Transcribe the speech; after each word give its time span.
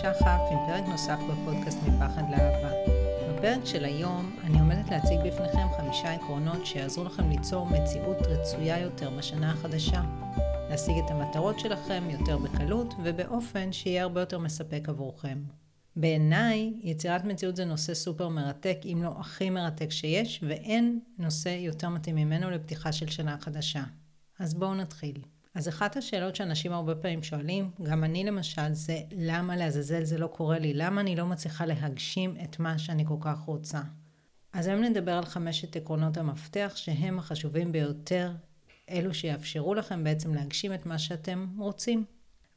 שחף 0.00 0.40
עם 0.50 0.58
פרק 0.66 0.84
נוסף 0.88 1.18
בפודקאסט 1.30 1.78
מפחד 1.82 2.22
לאהבה. 2.30 2.70
בפרק 3.30 3.64
של 3.64 3.84
היום 3.84 4.36
אני 4.44 4.60
עומדת 4.60 4.90
להציג 4.90 5.18
בפניכם 5.26 5.66
חמישה 5.76 6.12
עקרונות 6.12 6.66
שיעזרו 6.66 7.04
לכם 7.04 7.30
ליצור 7.30 7.66
מציאות 7.66 8.16
רצויה 8.16 8.78
יותר 8.80 9.10
בשנה 9.10 9.52
החדשה. 9.52 10.02
להשיג 10.70 10.94
את 11.04 11.10
המטרות 11.10 11.60
שלכם 11.60 12.04
יותר 12.10 12.38
בקלות 12.38 12.94
ובאופן 13.04 13.72
שיהיה 13.72 14.02
הרבה 14.02 14.20
יותר 14.20 14.38
מספק 14.38 14.88
עבורכם. 14.88 15.38
בעיניי, 15.96 16.74
יצירת 16.80 17.24
מציאות 17.24 17.56
זה 17.56 17.64
נושא 17.64 17.94
סופר 17.94 18.28
מרתק, 18.28 18.78
אם 18.84 19.00
לא 19.04 19.10
הכי 19.18 19.50
מרתק 19.50 19.90
שיש, 19.90 20.44
ואין 20.48 21.00
נושא 21.18 21.48
יותר 21.48 21.88
מתאים 21.88 22.16
ממנו 22.16 22.50
לפתיחה 22.50 22.92
של 22.92 23.06
שנה 23.06 23.36
חדשה. 23.40 23.82
אז 24.38 24.54
בואו 24.54 24.74
נתחיל. 24.74 25.35
אז 25.56 25.68
אחת 25.68 25.96
השאלות 25.96 26.36
שאנשים 26.36 26.72
הרבה 26.72 26.94
פעמים 26.94 27.22
שואלים, 27.22 27.70
גם 27.82 28.04
אני 28.04 28.24
למשל, 28.24 28.72
זה 28.72 29.00
למה 29.12 29.56
לעזאזל 29.56 30.04
זה 30.04 30.18
לא 30.18 30.26
קורה 30.26 30.58
לי? 30.58 30.74
למה 30.74 31.00
אני 31.00 31.16
לא 31.16 31.26
מצליחה 31.26 31.66
להגשים 31.66 32.36
את 32.44 32.58
מה 32.58 32.78
שאני 32.78 33.04
כל 33.06 33.16
כך 33.20 33.38
רוצה? 33.38 33.80
אז 34.52 34.66
היום 34.66 34.82
נדבר 34.82 35.12
על 35.12 35.24
חמשת 35.24 35.76
עקרונות 35.76 36.16
המפתח 36.16 36.72
שהם 36.76 37.18
החשובים 37.18 37.72
ביותר, 37.72 38.32
אלו 38.90 39.14
שיאפשרו 39.14 39.74
לכם 39.74 40.04
בעצם 40.04 40.34
להגשים 40.34 40.74
את 40.74 40.86
מה 40.86 40.98
שאתם 40.98 41.46
רוצים. 41.58 42.04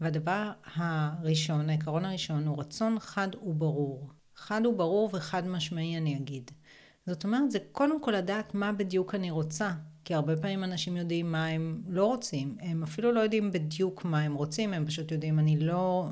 והדבר 0.01 0.51
הראשון, 0.75 1.69
העיקרון 1.69 2.05
הראשון, 2.05 2.47
הוא 2.47 2.59
רצון 2.59 2.99
חד 2.99 3.29
וברור. 3.43 4.09
חד 4.35 4.65
וברור 4.65 5.09
וחד 5.13 5.47
משמעי 5.47 5.97
אני 5.97 6.17
אגיד. 6.17 6.51
זאת 7.05 7.23
אומרת, 7.23 7.51
זה 7.51 7.59
קודם 7.71 8.01
כל 8.01 8.11
לדעת 8.11 8.55
מה 8.55 8.71
בדיוק 8.71 9.15
אני 9.15 9.31
רוצה. 9.31 9.71
כי 10.09 10.13
הרבה 10.13 10.37
פעמים 10.37 10.63
אנשים 10.63 10.97
יודעים 10.97 11.31
מה 11.31 11.45
הם 11.45 11.81
לא 11.87 12.05
רוצים. 12.05 12.57
הם 12.59 12.83
אפילו 12.83 13.11
לא 13.11 13.19
יודעים 13.19 13.51
בדיוק 13.51 14.05
מה 14.05 14.21
הם 14.21 14.33
רוצים, 14.33 14.73
הם 14.73 14.85
פשוט 14.85 15.11
יודעים, 15.11 15.39
אני 15.39 15.59
לא, 15.59 16.07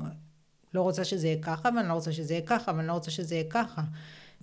לא 0.74 0.82
רוצה 0.82 1.04
שזה 1.04 1.26
יהיה 1.26 1.42
ככה, 1.42 1.68
ואני 1.76 1.88
לא 1.88 1.92
רוצה 1.92 2.12
שזה 2.12 2.34
יהיה 2.34 2.46
ככה, 2.46 2.72
ואני 2.76 2.86
לא 2.86 2.92
רוצה 2.92 3.10
שזה 3.10 3.34
יהיה 3.34 3.50
ככה. 3.50 3.82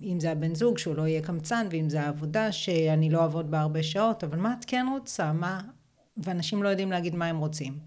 אם 0.02 0.20
זה 0.20 0.32
הבן 0.32 0.54
זוג, 0.54 0.78
שהוא 0.78 0.96
לא 0.96 1.06
יהיה 1.06 1.22
קמצן, 1.22 1.66
ואם 1.70 1.90
זה 1.90 2.02
העבודה, 2.02 2.52
שאני 2.52 3.10
לא 3.10 3.22
אעבוד 3.22 3.50
בה 3.50 3.60
הרבה 3.60 3.82
שעות, 3.82 4.24
אבל 4.24 4.38
מה 4.38 4.54
את 4.58 4.64
כן 4.66 4.86
רוצה? 4.92 5.32
מה... 5.32 5.60
ואנשים 6.16 6.62
לא 6.62 6.68
יודעים 6.68 6.90
להגיד 6.90 7.14
מה 7.14 7.26
הם 7.26 7.38
רוצים. 7.38 7.78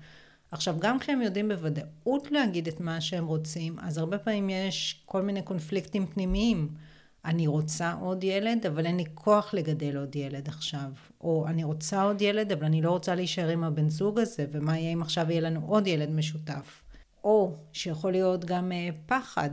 עכשיו, 0.51 0.75
גם 0.79 0.99
כשהם 0.99 1.21
יודעים 1.21 1.49
בוודאות 1.49 2.31
להגיד 2.31 2.67
את 2.67 2.79
מה 2.79 3.01
שהם 3.01 3.25
רוצים, 3.25 3.79
אז 3.79 3.97
הרבה 3.97 4.17
פעמים 4.17 4.49
יש 4.49 5.03
כל 5.05 5.21
מיני 5.21 5.41
קונפליקטים 5.41 6.07
פנימיים. 6.07 6.69
אני 7.25 7.47
רוצה 7.47 7.93
עוד 7.93 8.23
ילד, 8.23 8.65
אבל 8.65 8.85
אין 8.85 8.97
לי 8.97 9.05
כוח 9.13 9.53
לגדל 9.53 9.97
עוד 9.97 10.15
ילד 10.15 10.47
עכשיו. 10.47 10.91
או 11.21 11.47
אני 11.47 11.63
רוצה 11.63 12.03
עוד 12.03 12.21
ילד, 12.21 12.51
אבל 12.51 12.65
אני 12.65 12.81
לא 12.81 12.91
רוצה 12.91 13.15
להישאר 13.15 13.49
עם 13.49 13.63
הבן 13.63 13.89
זוג 13.89 14.19
הזה, 14.19 14.45
ומה 14.51 14.77
יהיה 14.77 14.93
אם 14.93 15.01
עכשיו 15.01 15.31
יהיה 15.31 15.41
לנו 15.41 15.61
עוד 15.65 15.87
ילד 15.87 16.09
משותף. 16.09 16.83
או 17.23 17.55
שיכול 17.73 18.11
להיות 18.11 18.45
גם 18.45 18.71
uh, 18.71 18.97
פחד 19.05 19.49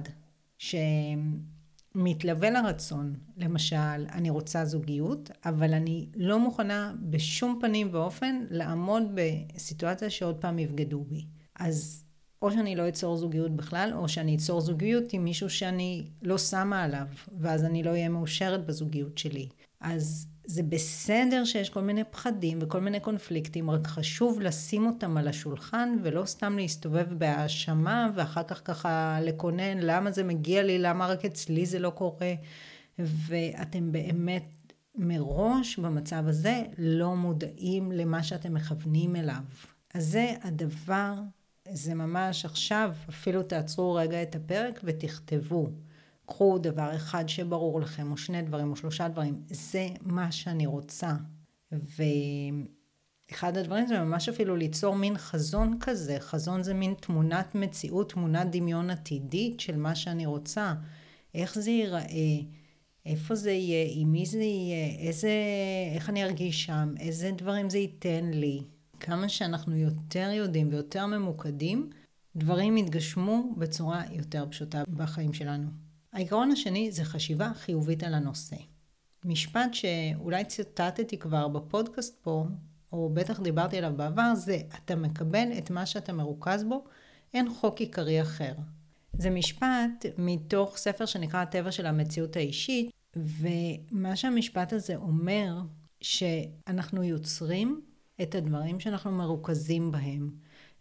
שמתלווה 1.94 2.50
לרצון. 2.50 3.14
למשל, 3.36 4.06
אני 4.12 4.30
רוצה 4.30 4.64
זוגיות, 4.64 5.30
אבל 5.44 5.74
אני 5.74 6.08
לא 6.16 6.38
מוכנה 6.38 6.92
בשום 7.02 7.58
פנים 7.60 7.88
ואופן 7.92 8.44
לעמוד 8.50 9.02
בסיטואציה 9.14 10.10
שעוד 10.10 10.36
פעם 10.36 10.58
יבגדו 10.58 11.04
בי. 11.04 11.24
אז 11.58 12.05
או 12.42 12.50
שאני 12.50 12.76
לא 12.76 12.88
אצור 12.88 13.16
זוגיות 13.16 13.56
בכלל, 13.56 13.92
או 13.94 14.08
שאני 14.08 14.36
אצור 14.36 14.60
זוגיות 14.60 15.12
עם 15.12 15.24
מישהו 15.24 15.50
שאני 15.50 16.06
לא 16.22 16.38
שמה 16.38 16.82
עליו, 16.82 17.06
ואז 17.38 17.64
אני 17.64 17.82
לא 17.82 17.90
אהיה 17.90 18.08
מאושרת 18.08 18.66
בזוגיות 18.66 19.18
שלי. 19.18 19.48
אז 19.80 20.26
זה 20.44 20.62
בסדר 20.62 21.44
שיש 21.44 21.70
כל 21.70 21.80
מיני 21.80 22.04
פחדים 22.04 22.58
וכל 22.60 22.80
מיני 22.80 23.00
קונפליקטים, 23.00 23.70
רק 23.70 23.86
חשוב 23.86 24.40
לשים 24.40 24.86
אותם 24.86 25.16
על 25.16 25.28
השולחן 25.28 25.96
ולא 26.02 26.24
סתם 26.24 26.58
להסתובב 26.58 27.06
בהאשמה 27.18 28.10
ואחר 28.14 28.42
כך 28.42 28.60
ככה 28.64 29.18
לקונן 29.22 29.78
למה 29.78 30.10
זה 30.10 30.24
מגיע 30.24 30.62
לי, 30.62 30.78
למה 30.78 31.06
רק 31.06 31.24
אצלי 31.24 31.66
זה 31.66 31.78
לא 31.78 31.90
קורה. 31.90 32.34
ואתם 32.98 33.92
באמת 33.92 34.72
מראש 34.94 35.78
במצב 35.78 36.24
הזה 36.26 36.62
לא 36.78 37.16
מודעים 37.16 37.92
למה 37.92 38.22
שאתם 38.22 38.54
מכוונים 38.54 39.16
אליו. 39.16 39.42
אז 39.94 40.06
זה 40.06 40.34
הדבר 40.42 41.14
זה 41.70 41.94
ממש 41.94 42.44
עכשיו, 42.44 42.92
אפילו 43.08 43.42
תעצרו 43.42 43.94
רגע 43.94 44.22
את 44.22 44.34
הפרק 44.34 44.80
ותכתבו. 44.84 45.70
קחו 46.26 46.58
דבר 46.58 46.96
אחד 46.96 47.28
שברור 47.28 47.80
לכם, 47.80 48.12
או 48.12 48.16
שני 48.16 48.42
דברים, 48.42 48.70
או 48.70 48.76
שלושה 48.76 49.08
דברים. 49.08 49.42
זה 49.46 49.88
מה 50.00 50.32
שאני 50.32 50.66
רוצה. 50.66 51.14
ואחד 51.72 53.56
הדברים 53.56 53.86
זה 53.86 53.98
ממש 53.98 54.28
אפילו 54.28 54.56
ליצור 54.56 54.94
מין 54.94 55.18
חזון 55.18 55.76
כזה. 55.80 56.16
חזון 56.20 56.62
זה 56.62 56.74
מין 56.74 56.94
תמונת 56.94 57.54
מציאות, 57.54 58.12
תמונת 58.12 58.50
דמיון 58.50 58.90
עתידית 58.90 59.60
של 59.60 59.76
מה 59.76 59.94
שאני 59.94 60.26
רוצה. 60.26 60.74
איך 61.34 61.58
זה 61.58 61.70
ייראה, 61.70 62.38
איפה 63.06 63.34
זה 63.34 63.50
יהיה, 63.50 63.86
עם 63.90 64.12
מי 64.12 64.26
זה 64.26 64.38
יהיה, 64.42 65.08
איזה, 65.08 65.30
איך 65.94 66.08
אני 66.08 66.24
ארגיש 66.24 66.64
שם, 66.64 66.94
איזה 67.00 67.30
דברים 67.36 67.70
זה 67.70 67.78
ייתן 67.78 68.30
לי. 68.32 68.62
כמה 69.06 69.28
שאנחנו 69.28 69.76
יותר 69.76 70.30
יודעים 70.32 70.68
ויותר 70.70 71.06
ממוקדים, 71.06 71.90
דברים 72.36 72.76
יתגשמו 72.76 73.54
בצורה 73.56 74.02
יותר 74.10 74.46
פשוטה 74.50 74.82
בחיים 74.90 75.32
שלנו. 75.32 75.68
העיקרון 76.12 76.50
השני 76.50 76.92
זה 76.92 77.04
חשיבה 77.04 77.50
חיובית 77.54 78.02
על 78.02 78.14
הנושא. 78.14 78.56
משפט 79.24 79.74
שאולי 79.74 80.44
ציטטתי 80.44 81.18
כבר 81.18 81.48
בפודקאסט 81.48 82.18
פה, 82.22 82.44
או 82.92 83.10
בטח 83.14 83.40
דיברתי 83.40 83.78
עליו 83.78 83.92
בעבר, 83.96 84.34
זה 84.34 84.58
אתה 84.76 84.96
מקבל 84.96 85.48
את 85.58 85.70
מה 85.70 85.86
שאתה 85.86 86.12
מרוכז 86.12 86.64
בו, 86.64 86.84
אין 87.34 87.48
חוק 87.54 87.80
עיקרי 87.80 88.22
אחר. 88.22 88.52
זה 89.18 89.30
משפט 89.30 90.06
מתוך 90.18 90.76
ספר 90.76 91.06
שנקרא 91.06 91.42
הטבע 91.42 91.72
של 91.72 91.86
המציאות 91.86 92.36
האישית, 92.36 92.90
ומה 93.16 94.16
שהמשפט 94.16 94.72
הזה 94.72 94.96
אומר, 94.96 95.60
שאנחנו 96.00 97.02
יוצרים 97.02 97.80
את 98.22 98.34
הדברים 98.34 98.80
שאנחנו 98.80 99.12
מרוכזים 99.12 99.92
בהם. 99.92 100.30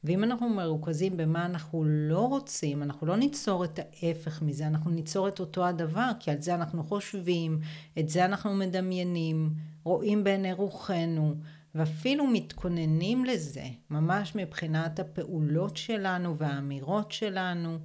ואם 0.03 0.23
אנחנו 0.23 0.49
מרוכזים 0.49 1.17
במה 1.17 1.45
אנחנו 1.45 1.83
לא 1.85 2.27
רוצים, 2.27 2.83
אנחנו 2.83 3.07
לא 3.07 3.17
ניצור 3.17 3.65
את 3.65 3.79
ההפך 3.79 4.41
מזה, 4.41 4.67
אנחנו 4.67 4.91
ניצור 4.91 5.27
את 5.27 5.39
אותו 5.39 5.65
הדבר, 5.65 6.11
כי 6.19 6.31
על 6.31 6.41
זה 6.41 6.55
אנחנו 6.55 6.83
חושבים, 6.83 7.59
את 7.99 8.09
זה 8.09 8.25
אנחנו 8.25 8.53
מדמיינים, 8.53 9.53
רואים 9.83 10.23
בעיני 10.23 10.53
רוחנו, 10.53 11.35
ואפילו 11.75 12.27
מתכוננים 12.27 13.25
לזה, 13.25 13.65
ממש 13.89 14.35
מבחינת 14.35 14.99
הפעולות 14.99 15.77
שלנו 15.77 16.37
והאמירות 16.37 17.11
שלנו. 17.11 17.77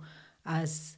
אז 0.44 0.96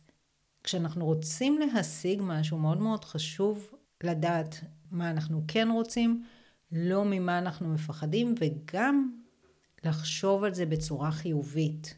כשאנחנו 0.65 1.05
רוצים 1.05 1.59
להשיג 1.59 2.21
משהו 2.23 2.59
מאוד 2.59 2.81
מאוד 2.81 3.05
חשוב 3.05 3.71
לדעת 4.05 4.61
מה 4.91 5.11
אנחנו 5.11 5.45
כן 5.49 5.69
רוצים, 5.73 6.25
לא 6.73 7.05
ממה 7.05 7.39
אנחנו 7.39 7.69
מפחדים, 7.69 8.35
וגם 8.41 9.13
לחשוב 9.85 10.45
על 10.45 10.55
זה 10.55 10.67
בצורה 10.67 11.11
חיובית. 11.11 11.95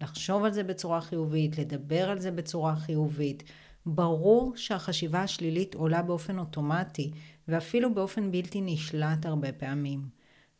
לחשוב 0.00 0.44
על 0.44 0.52
זה 0.52 0.62
בצורה 0.62 1.00
חיובית, 1.00 1.58
לדבר 1.58 2.10
על 2.10 2.20
זה 2.20 2.30
בצורה 2.30 2.76
חיובית. 2.76 3.42
ברור 3.86 4.52
שהחשיבה 4.56 5.22
השלילית 5.22 5.74
עולה 5.74 6.02
באופן 6.02 6.38
אוטומטי, 6.38 7.10
ואפילו 7.48 7.94
באופן 7.94 8.30
בלתי 8.30 8.60
נשלט 8.60 9.26
הרבה 9.26 9.52
פעמים. 9.52 10.08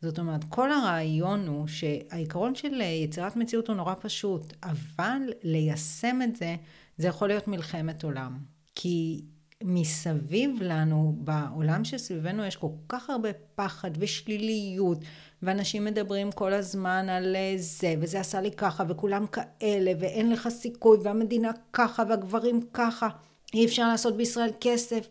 זאת 0.01 0.19
אומרת, 0.19 0.43
כל 0.49 0.71
הרעיון 0.71 1.47
הוא 1.47 1.67
שהעיקרון 1.67 2.55
של 2.55 2.81
יצירת 2.81 3.35
מציאות 3.35 3.67
הוא 3.67 3.75
נורא 3.75 3.93
פשוט, 3.99 4.53
אבל 4.63 5.21
ליישם 5.43 6.19
את 6.23 6.35
זה, 6.35 6.55
זה 6.97 7.07
יכול 7.07 7.27
להיות 7.27 7.47
מלחמת 7.47 8.03
עולם. 8.03 8.37
כי 8.75 9.21
מסביב 9.63 10.57
לנו, 10.61 11.15
בעולם 11.17 11.85
שסביבנו, 11.85 12.45
יש 12.45 12.55
כל 12.55 12.67
כך 12.89 13.09
הרבה 13.09 13.29
פחד 13.55 13.91
ושליליות, 13.99 14.97
ואנשים 15.43 15.85
מדברים 15.85 16.31
כל 16.31 16.53
הזמן 16.53 17.09
על 17.09 17.35
זה, 17.57 17.95
וזה 17.99 18.19
עשה 18.19 18.41
לי 18.41 18.51
ככה, 18.51 18.83
וכולם 18.87 19.25
כאלה, 19.27 19.91
ואין 19.99 20.31
לך 20.31 20.49
סיכוי, 20.49 20.97
והמדינה 21.03 21.51
ככה, 21.73 22.03
והגברים 22.09 22.59
ככה, 22.73 23.07
אי 23.53 23.65
אפשר 23.65 23.87
לעשות 23.87 24.17
בישראל 24.17 24.49
כסף. 24.61 25.07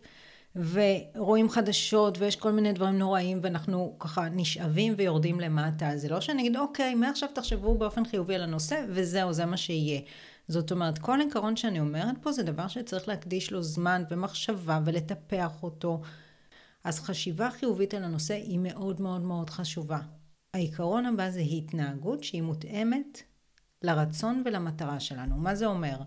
ורואים 0.55 1.49
חדשות 1.49 2.17
ויש 2.17 2.35
כל 2.35 2.51
מיני 2.51 2.73
דברים 2.73 2.99
נוראים 2.99 3.39
ואנחנו 3.41 3.95
ככה 3.99 4.29
נשאבים 4.29 4.93
ויורדים 4.97 5.39
למטה. 5.39 5.97
זה 5.97 6.09
לא 6.09 6.21
שאני 6.21 6.41
אגיד 6.41 6.57
אוקיי, 6.57 6.95
מעכשיו 6.95 7.29
תחשבו 7.33 7.77
באופן 7.77 8.05
חיובי 8.05 8.35
על 8.35 8.41
הנושא 8.41 8.85
וזהו, 8.89 9.33
זה 9.33 9.45
מה 9.45 9.57
שיהיה. 9.57 9.99
זאת 10.47 10.71
אומרת, 10.71 10.99
כל 10.99 11.19
עיקרון 11.21 11.55
שאני 11.55 11.79
אומרת 11.79 12.15
פה 12.21 12.31
זה 12.31 12.43
דבר 12.43 12.67
שצריך 12.67 13.07
להקדיש 13.07 13.51
לו 13.51 13.63
זמן 13.63 14.03
ומחשבה 14.09 14.79
ולטפח 14.85 15.63
אותו. 15.63 16.01
אז 16.83 16.99
חשיבה 16.99 17.51
חיובית 17.51 17.93
על 17.93 18.03
הנושא 18.03 18.33
היא 18.33 18.59
מאוד 18.59 19.01
מאוד 19.01 19.21
מאוד 19.21 19.49
חשובה. 19.49 19.99
העיקרון 20.53 21.05
הבא 21.05 21.29
זה 21.29 21.39
התנהגות 21.39 22.23
שהיא 22.23 22.41
מותאמת 22.41 23.21
לרצון 23.81 24.43
ולמטרה 24.45 24.99
שלנו. 24.99 25.35
מה 25.35 25.55
זה 25.55 25.65
אומר? 25.65 25.97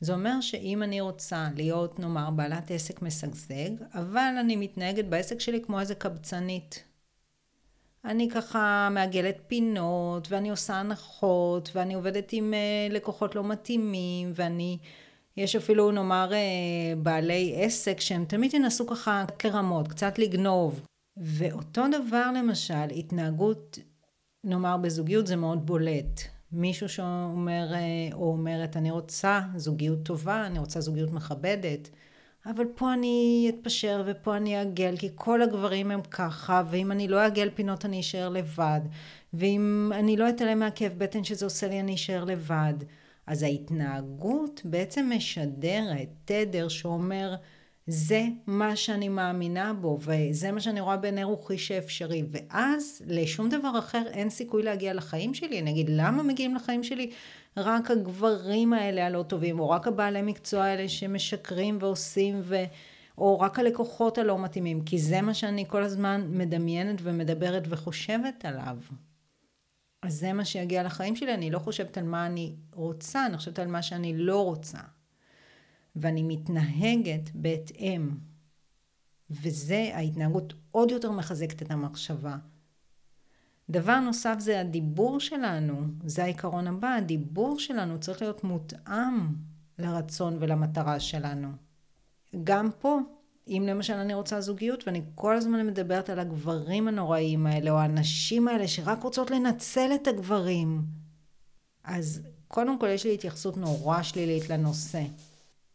זה 0.00 0.12
אומר 0.12 0.40
שאם 0.40 0.82
אני 0.82 1.00
רוצה 1.00 1.48
להיות, 1.54 1.98
נאמר, 1.98 2.30
בעלת 2.30 2.70
עסק 2.70 3.02
משגשג, 3.02 3.70
אבל 3.94 4.34
אני 4.40 4.56
מתנהגת 4.56 5.04
בעסק 5.04 5.40
שלי 5.40 5.62
כמו 5.64 5.80
איזה 5.80 5.94
קבצנית. 5.94 6.84
אני 8.04 8.30
ככה 8.30 8.88
מעגלת 8.90 9.40
פינות, 9.46 10.28
ואני 10.30 10.50
עושה 10.50 10.74
הנחות, 10.74 11.70
ואני 11.74 11.94
עובדת 11.94 12.28
עם 12.32 12.54
uh, 12.54 12.92
לקוחות 12.92 13.34
לא 13.34 13.44
מתאימים, 13.44 14.32
ואני... 14.34 14.78
יש 15.36 15.56
אפילו 15.56 15.90
נאמר 15.90 16.30
uh, 16.30 16.98
בעלי 16.98 17.54
עסק 17.56 18.00
שהם 18.00 18.24
תמיד 18.24 18.54
ינסו 18.54 18.86
ככה 18.86 19.24
לרמות, 19.44 19.88
קצת 19.88 20.18
לגנוב. 20.18 20.80
ואותו 21.16 21.82
דבר 22.02 22.30
למשל, 22.36 22.90
התנהגות, 22.96 23.78
נאמר 24.44 24.76
בזוגיות 24.76 25.26
זה 25.26 25.36
מאוד 25.36 25.66
בולט. 25.66 26.20
מישהו 26.52 26.88
שאומר 26.88 27.74
אה, 27.74 28.08
או 28.12 28.32
אומרת, 28.32 28.76
אני 28.76 28.90
רוצה 28.90 29.40
זוגיות 29.56 29.98
טובה, 30.02 30.46
אני 30.46 30.58
רוצה 30.58 30.80
זוגיות 30.80 31.10
מכבדת. 31.10 31.90
אבל 32.50 32.64
פה 32.74 32.92
אני 32.92 33.46
אתפשר 33.48 34.02
ופה 34.06 34.36
אני 34.36 34.58
אעגל, 34.58 34.96
כי 34.96 35.08
כל 35.14 35.42
הגברים 35.42 35.90
הם 35.90 36.00
ככה, 36.10 36.62
ואם 36.70 36.92
אני 36.92 37.08
לא 37.08 37.20
אעגל 37.20 37.50
פינות 37.54 37.84
אני 37.84 38.00
אשאר 38.00 38.28
לבד, 38.28 38.80
ואם 39.34 39.90
אני 39.94 40.16
לא 40.16 40.28
אתעלם 40.28 40.58
מהכאב 40.58 40.92
בטן 40.98 41.24
שזה 41.24 41.46
עושה 41.46 41.68
לי 41.68 41.80
אני 41.80 41.94
אשאר 41.94 42.24
לבד. 42.24 42.74
אז 43.26 43.42
ההתנהגות 43.42 44.60
בעצם 44.64 45.10
משדרת 45.16 46.08
תדר 46.24 46.68
שאומר, 46.68 47.34
זה 47.86 48.22
מה 48.46 48.76
שאני 48.76 49.08
מאמינה 49.08 49.72
בו, 49.72 49.98
וזה 50.00 50.52
מה 50.52 50.60
שאני 50.60 50.80
רואה 50.80 50.96
בעיני 50.96 51.24
רוחי 51.24 51.58
שאפשרי. 51.58 52.22
ואז 52.30 53.02
לשום 53.06 53.48
דבר 53.48 53.78
אחר 53.78 54.02
אין 54.12 54.30
סיכוי 54.30 54.62
להגיע 54.62 54.94
לחיים 54.94 55.34
שלי. 55.34 55.60
אני 55.60 55.70
אגיד, 55.70 55.90
למה 55.90 56.22
מגיעים 56.22 56.54
לחיים 56.54 56.84
שלי 56.84 57.10
רק 57.56 57.90
הגברים 57.90 58.72
האלה 58.72 59.06
הלא 59.06 59.22
טובים, 59.22 59.60
או 59.60 59.70
רק 59.70 59.86
הבעלי 59.86 60.22
מקצוע 60.22 60.64
האלה 60.64 60.88
שמשקרים 60.88 61.78
ועושים, 61.80 62.40
ו... 62.42 62.56
או 63.18 63.40
רק 63.40 63.58
הלקוחות 63.58 64.18
הלא 64.18 64.38
מתאימים, 64.38 64.84
כי 64.84 64.98
זה 64.98 65.20
מה 65.20 65.34
שאני 65.34 65.64
כל 65.68 65.82
הזמן 65.82 66.26
מדמיינת 66.30 66.98
ומדברת 67.02 67.62
וחושבת 67.68 68.44
עליו. 68.44 68.78
אז 70.02 70.14
זה 70.14 70.32
מה 70.32 70.44
שיגיע 70.44 70.82
לחיים 70.82 71.16
שלי, 71.16 71.34
אני 71.34 71.50
לא 71.50 71.58
חושבת 71.58 71.98
על 71.98 72.04
מה 72.04 72.26
אני 72.26 72.54
רוצה, 72.72 73.26
אני 73.26 73.36
חושבת 73.36 73.58
על 73.58 73.68
מה 73.68 73.82
שאני 73.82 74.16
לא 74.16 74.44
רוצה. 74.44 74.78
ואני 75.96 76.22
מתנהגת 76.22 77.30
בהתאם. 77.34 78.10
וזה, 79.30 79.90
ההתנהגות 79.94 80.54
עוד 80.70 80.90
יותר 80.90 81.10
מחזקת 81.10 81.62
את 81.62 81.70
המחשבה. 81.70 82.36
דבר 83.70 84.00
נוסף 84.00 84.34
זה 84.38 84.60
הדיבור 84.60 85.20
שלנו, 85.20 85.82
זה 86.04 86.22
העיקרון 86.22 86.66
הבא, 86.66 86.88
הדיבור 86.88 87.58
שלנו 87.58 88.00
צריך 88.00 88.22
להיות 88.22 88.44
מותאם 88.44 89.28
לרצון 89.78 90.36
ולמטרה 90.40 91.00
שלנו. 91.00 91.48
גם 92.44 92.70
פה, 92.78 92.98
אם 93.48 93.64
למשל 93.68 93.94
אני 93.94 94.14
רוצה 94.14 94.40
זוגיות 94.40 94.86
ואני 94.86 95.02
כל 95.14 95.36
הזמן 95.36 95.66
מדברת 95.66 96.10
על 96.10 96.18
הגברים 96.18 96.88
הנוראים 96.88 97.46
האלה, 97.46 97.70
או 97.70 97.78
הנשים 97.78 98.48
האלה 98.48 98.68
שרק 98.68 99.02
רוצות 99.02 99.30
לנצל 99.30 99.90
את 99.94 100.06
הגברים, 100.06 100.82
אז 101.84 102.22
קודם 102.48 102.78
כל 102.78 102.88
יש 102.88 103.04
לי 103.04 103.14
התייחסות 103.14 103.56
נורא 103.56 104.02
שלילית 104.02 104.50
לנושא. 104.50 105.02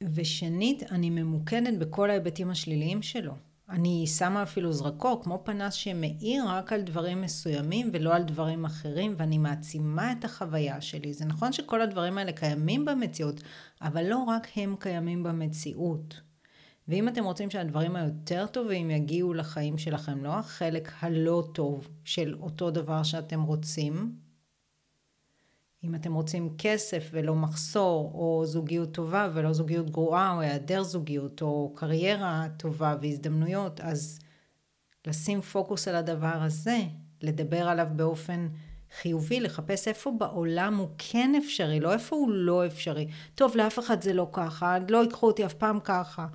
ושנית, 0.04 0.84
אני 0.92 1.10
ממוקדת 1.10 1.78
בכל 1.78 2.10
ההיבטים 2.10 2.50
השליליים 2.50 3.02
שלו. 3.02 3.34
אני 3.70 4.08
שמה 4.08 4.44
אפילו 4.44 4.74
זרקור, 4.74 5.24
כמו 5.24 5.42
פנס 5.44 5.74
שמאיר 5.74 6.44
רק 6.48 6.74
על 6.74 6.82
דברים 6.82 7.22
מסוימים 7.22 7.90
ולא 7.94 8.16
על 8.16 8.24
דברים 8.24 8.66
אחרים, 8.66 9.16
ואני 9.18 9.38
מעצימה 9.38 10.12
את 10.12 10.26
החוויה 10.26 10.82
שלי. 10.82 11.14
זה 11.14 11.26
נכון 11.26 11.54
שכל 11.54 11.82
הדברים 11.82 12.18
האלה 12.18 12.32
קיימים 12.32 12.86
במציאות, 12.86 13.42
אבל 13.82 14.06
לא 14.06 14.18
רק 14.18 14.48
הם 14.56 14.76
קיימים 14.80 15.24
במציאות. 15.24 16.22
ואם 16.88 17.08
אתם 17.08 17.24
רוצים 17.24 17.50
שהדברים 17.50 17.96
היותר 17.96 18.46
טובים 18.48 18.92
יגיעו 18.92 19.34
לחיים 19.34 19.78
שלכם, 19.78 20.24
לא 20.24 20.34
החלק 20.34 20.92
הלא 21.00 21.44
טוב 21.54 21.88
של 22.04 22.36
אותו 22.40 22.72
דבר 22.72 23.04
שאתם 23.04 23.42
רוצים, 23.42 24.16
אם 25.86 25.96
אתם 25.96 26.14
רוצים 26.14 26.56
כסף 26.58 27.10
ולא 27.12 27.36
מחסור, 27.36 28.12
או 28.14 28.44
זוגיות 28.46 28.92
טובה 28.92 29.30
ולא 29.34 29.54
זוגיות 29.54 29.90
גרועה, 29.90 30.34
או 30.34 30.40
היעדר 30.42 30.84
זוגיות, 30.84 31.42
או 31.42 31.74
קריירה 31.76 32.48
טובה 32.58 32.96
והזדמנויות, 33.02 33.82
אז 33.82 34.20
לשים 35.08 35.42
פוקוס 35.42 35.88
על 35.88 35.96
הדבר 35.96 36.38
הזה, 36.42 36.78
לדבר 37.22 37.68
עליו 37.68 37.88
באופן 37.96 38.48
חיובי, 39.02 39.40
לחפש 39.40 39.88
איפה 39.88 40.12
בעולם 40.20 40.76
הוא 40.76 40.90
כן 40.98 41.34
אפשרי, 41.38 41.80
לא 41.80 41.94
איפה 41.94 42.16
הוא 42.16 42.32
לא 42.32 42.66
אפשרי. 42.66 43.08
טוב, 43.36 43.58
לאף 43.58 43.80
אחד 43.80 44.02
זה 44.02 44.14
לא 44.14 44.30
ככה, 44.32 44.78
לא 44.90 45.04
ייקחו 45.04 45.28
אותי 45.28 45.46
אף 45.46 45.54
פעם 45.54 45.80
ככה. 45.80 46.28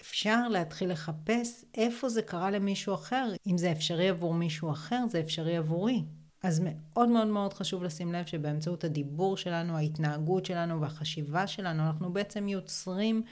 אפשר 0.00 0.48
להתחיל 0.48 0.92
לחפש 0.92 1.64
איפה 1.74 2.08
זה 2.08 2.22
קרה 2.22 2.50
למישהו 2.50 2.94
אחר. 2.94 3.32
אם 3.46 3.58
זה 3.58 3.72
אפשרי 3.72 4.08
עבור 4.08 4.34
מישהו 4.34 4.70
אחר, 4.70 5.04
זה 5.10 5.20
אפשרי 5.20 5.56
עבורי. 5.56 6.04
אז 6.42 6.62
מאוד 6.64 7.08
מאוד 7.08 7.26
מאוד 7.26 7.52
חשוב 7.52 7.82
לשים 7.82 8.12
לב 8.12 8.26
שבאמצעות 8.26 8.84
הדיבור 8.84 9.36
שלנו, 9.36 9.76
ההתנהגות 9.76 10.46
שלנו 10.46 10.80
והחשיבה 10.80 11.46
שלנו, 11.46 11.82
אנחנו 11.82 12.12
בעצם 12.12 12.48
יוצרים 12.48 13.22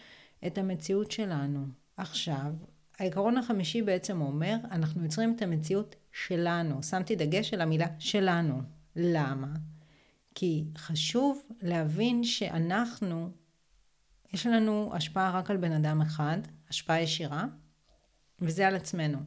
את 0.47 0.59
המציאות 0.59 1.11
שלנו. 1.11 1.67
עכשיו, 1.97 2.53
העיקרון 2.99 3.37
החמישי 3.37 3.83
בעצם 3.83 4.21
אומר, 4.21 4.57
אנחנו 4.71 5.03
יוצרים 5.03 5.35
את 5.37 5.43
המציאות 5.43 5.97
שלנו. 6.13 6.83
שמתי 6.83 7.17
דגש 7.17 7.55
על 7.55 7.61
המילה 7.61 7.87
שלנו. 7.99 8.63
למה? 8.97 9.49
כי 10.35 10.65
חשוב 10.77 11.43
להבין 11.63 12.25
שאנחנו, 12.25 13.31
יש 14.33 14.47
לנו 14.47 14.91
השפעה 14.95 15.39
רק 15.39 15.51
על 15.51 15.57
בן 15.57 15.73
אדם 15.73 16.01
אחד, 16.01 16.39
השפעה 16.71 17.01
ישירה, 17.01 17.45
וזה 18.41 18.67
על 18.69 18.77
עצמנו. 18.77 19.19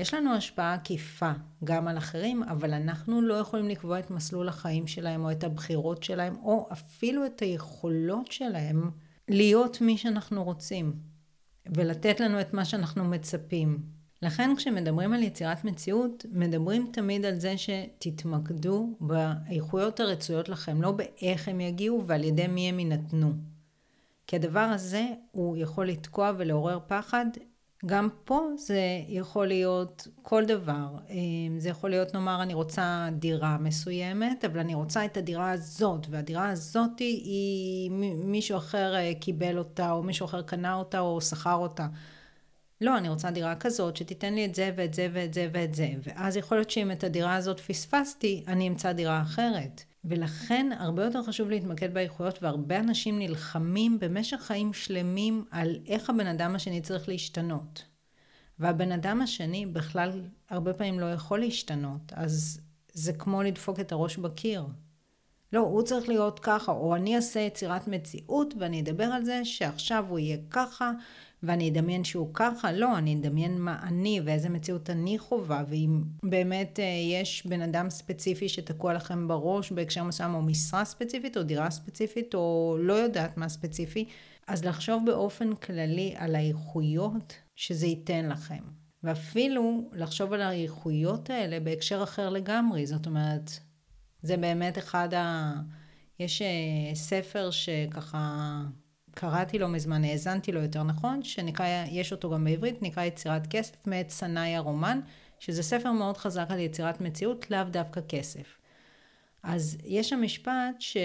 יש 0.00 0.14
לנו 0.14 0.34
השפעה 0.34 0.74
עקיפה 0.74 1.32
גם 1.64 1.88
על 1.88 1.98
אחרים, 1.98 2.42
אבל 2.42 2.74
אנחנו 2.74 3.22
לא 3.22 3.34
יכולים 3.34 3.68
לקבוע 3.68 3.98
את 3.98 4.10
מסלול 4.10 4.48
החיים 4.48 4.86
שלהם 4.86 5.24
או 5.24 5.30
את 5.30 5.44
הבחירות 5.44 6.02
שלהם, 6.02 6.36
או 6.42 6.68
אפילו 6.72 7.26
את 7.26 7.40
היכולות 7.40 8.32
שלהם 8.32 8.90
להיות 9.28 9.80
מי 9.80 9.98
שאנחנו 9.98 10.44
רוצים, 10.44 10.92
ולתת 11.66 12.20
לנו 12.20 12.40
את 12.40 12.54
מה 12.54 12.64
שאנחנו 12.64 13.04
מצפים. 13.04 13.78
לכן 14.22 14.50
כשמדברים 14.56 15.12
על 15.12 15.22
יצירת 15.22 15.64
מציאות, 15.64 16.26
מדברים 16.32 16.90
תמיד 16.92 17.24
על 17.24 17.38
זה 17.38 17.54
שתתמקדו 17.58 18.96
באיכויות 19.00 20.00
הרצויות 20.00 20.48
לכם, 20.48 20.82
לא 20.82 20.92
באיך 20.92 21.48
הם 21.48 21.60
יגיעו 21.60 22.04
ועל 22.06 22.24
ידי 22.24 22.46
מי 22.46 22.68
הם 22.68 22.78
יינתנו. 22.78 23.32
כי 24.26 24.36
הדבר 24.36 24.60
הזה 24.60 25.06
הוא 25.30 25.56
יכול 25.56 25.88
לתקוע 25.88 26.32
ולעורר 26.36 26.78
פחד 26.86 27.26
גם 27.86 28.08
פה 28.24 28.40
זה 28.56 28.80
יכול 29.08 29.46
להיות 29.46 30.08
כל 30.22 30.44
דבר. 30.44 30.88
אמ, 31.10 31.58
זה 31.58 31.68
יכול 31.68 31.90
להיות, 31.90 32.14
נאמר, 32.14 32.42
אני 32.42 32.54
רוצה 32.54 33.08
דירה 33.12 33.58
מסוימת, 33.58 34.44
אבל 34.44 34.58
אני 34.58 34.74
רוצה 34.74 35.04
את 35.04 35.16
הדירה 35.16 35.50
הזאת, 35.50 36.06
והדירה 36.10 36.48
הזאת 36.48 36.98
היא 36.98 37.90
מישהו 38.24 38.58
אחר 38.58 38.94
אה, 38.94 39.12
קיבל 39.20 39.58
אותה, 39.58 39.92
או 39.92 40.02
מישהו 40.02 40.26
אחר 40.26 40.42
קנה 40.42 40.74
אותה, 40.74 41.00
או 41.00 41.20
שכר 41.20 41.54
אותה. 41.54 41.86
לא, 42.80 42.98
אני 42.98 43.08
רוצה 43.08 43.30
דירה 43.30 43.56
כזאת 43.56 43.96
שתיתן 43.96 44.34
לי 44.34 44.44
את 44.44 44.54
זה 44.54 44.70
ואת 44.76 44.94
זה 44.94 45.08
ואת 45.12 45.34
זה 45.34 45.48
ואת 45.52 45.74
זה. 45.74 45.90
ואז 46.02 46.36
יכול 46.36 46.56
להיות 46.58 46.70
שאם 46.70 46.90
את 46.90 47.04
הדירה 47.04 47.34
הזאת 47.34 47.60
פספסתי, 47.60 48.44
אני 48.48 48.68
אמצא 48.68 48.92
דירה 48.92 49.22
אחרת. 49.22 49.84
ולכן 50.04 50.70
הרבה 50.78 51.04
יותר 51.04 51.22
חשוב 51.22 51.50
להתמקד 51.50 51.94
באיכויות, 51.94 52.42
והרבה 52.42 52.78
אנשים 52.78 53.18
נלחמים 53.18 53.98
במשך 53.98 54.36
חיים 54.40 54.72
שלמים 54.72 55.44
על 55.50 55.78
איך 55.86 56.10
הבן 56.10 56.26
אדם 56.26 56.54
השני 56.54 56.80
צריך 56.80 57.08
להשתנות. 57.08 57.84
והבן 58.58 58.92
אדם 58.92 59.22
השני 59.22 59.66
בכלל 59.66 60.22
הרבה 60.50 60.74
פעמים 60.74 61.00
לא 61.00 61.12
יכול 61.12 61.40
להשתנות, 61.40 62.12
אז 62.12 62.60
זה 62.92 63.12
כמו 63.12 63.42
לדפוק 63.42 63.80
את 63.80 63.92
הראש 63.92 64.16
בקיר. 64.16 64.66
לא, 65.52 65.60
הוא 65.60 65.82
צריך 65.82 66.08
להיות 66.08 66.40
ככה, 66.40 66.72
או 66.72 66.96
אני 66.96 67.16
אעשה 67.16 67.40
יצירת 67.40 67.88
מציאות 67.88 68.54
ואני 68.58 68.80
אדבר 68.80 69.04
על 69.04 69.24
זה 69.24 69.44
שעכשיו 69.44 70.04
הוא 70.08 70.18
יהיה 70.18 70.36
ככה, 70.50 70.92
ואני 71.42 71.70
אדמיין 71.70 72.04
שהוא 72.04 72.30
ככה, 72.34 72.72
לא, 72.72 72.98
אני 72.98 73.14
אדמיין 73.14 73.60
מה 73.60 73.78
אני 73.82 74.20
ואיזה 74.24 74.48
מציאות 74.48 74.90
אני 74.90 75.18
חווה, 75.18 75.64
ואם 75.68 76.02
באמת 76.22 76.80
אה, 76.80 76.84
יש 77.12 77.46
בן 77.46 77.62
אדם 77.62 77.90
ספציפי 77.90 78.48
שתקוע 78.48 78.94
לכם 78.94 79.28
בראש 79.28 79.72
בהקשר 79.72 80.04
מסוים, 80.04 80.34
או 80.34 80.42
משרה 80.42 80.84
ספציפית, 80.84 81.36
או 81.36 81.42
דירה 81.42 81.70
ספציפית, 81.70 82.34
או 82.34 82.76
לא 82.80 82.92
יודעת 82.92 83.36
מה 83.36 83.48
ספציפי, 83.48 84.04
אז 84.46 84.64
לחשוב 84.64 85.02
באופן 85.06 85.54
כללי 85.54 86.14
על 86.16 86.34
האיכויות 86.34 87.34
שזה 87.56 87.86
ייתן 87.86 88.28
לכם. 88.28 88.62
ואפילו 89.02 89.90
לחשוב 89.92 90.32
על 90.32 90.40
האיכויות 90.42 91.30
האלה 91.30 91.60
בהקשר 91.60 92.02
אחר 92.02 92.30
לגמרי, 92.30 92.86
זאת 92.86 93.06
אומרת, 93.06 93.50
זה 94.22 94.36
באמת 94.36 94.78
אחד 94.78 95.14
ה... 95.14 95.52
יש 96.18 96.42
אה, 96.42 96.94
ספר 96.94 97.50
שככה 97.50 98.62
קראתי 99.20 99.58
לו 99.58 99.68
מזמן, 99.68 100.04
האזנתי 100.04 100.52
לו 100.52 100.60
יותר 100.62 100.82
נכון, 100.82 101.22
שנקרא, 101.22 101.66
יש 101.90 102.12
אותו 102.12 102.30
גם 102.30 102.44
בעברית, 102.44 102.82
נקרא 102.82 103.04
יצירת 103.04 103.46
כסף 103.46 103.86
מאת 103.86 104.10
סנאי 104.10 104.56
הרומן, 104.56 105.00
שזה 105.38 105.62
ספר 105.62 105.92
מאוד 105.92 106.16
חזק 106.16 106.46
על 106.48 106.58
יצירת 106.58 107.00
מציאות, 107.00 107.50
לאו 107.50 107.64
דווקא 107.70 108.00
כסף. 108.08 108.58
אז 109.42 109.78
יש 109.84 110.08
שם 110.08 110.22
משפט 110.22 110.74
ש... 110.78 110.96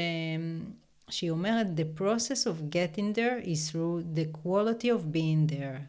שהיא 1.09 1.31
אומרת, 1.31 1.67
The 1.67 1.99
process 1.99 2.47
of 2.47 2.73
getting 2.75 3.15
there 3.15 3.45
is 3.45 3.71
through 3.71 4.17
the 4.17 4.37
quality 4.37 4.85
of 4.85 5.15
being 5.15 5.51
there. 5.51 5.79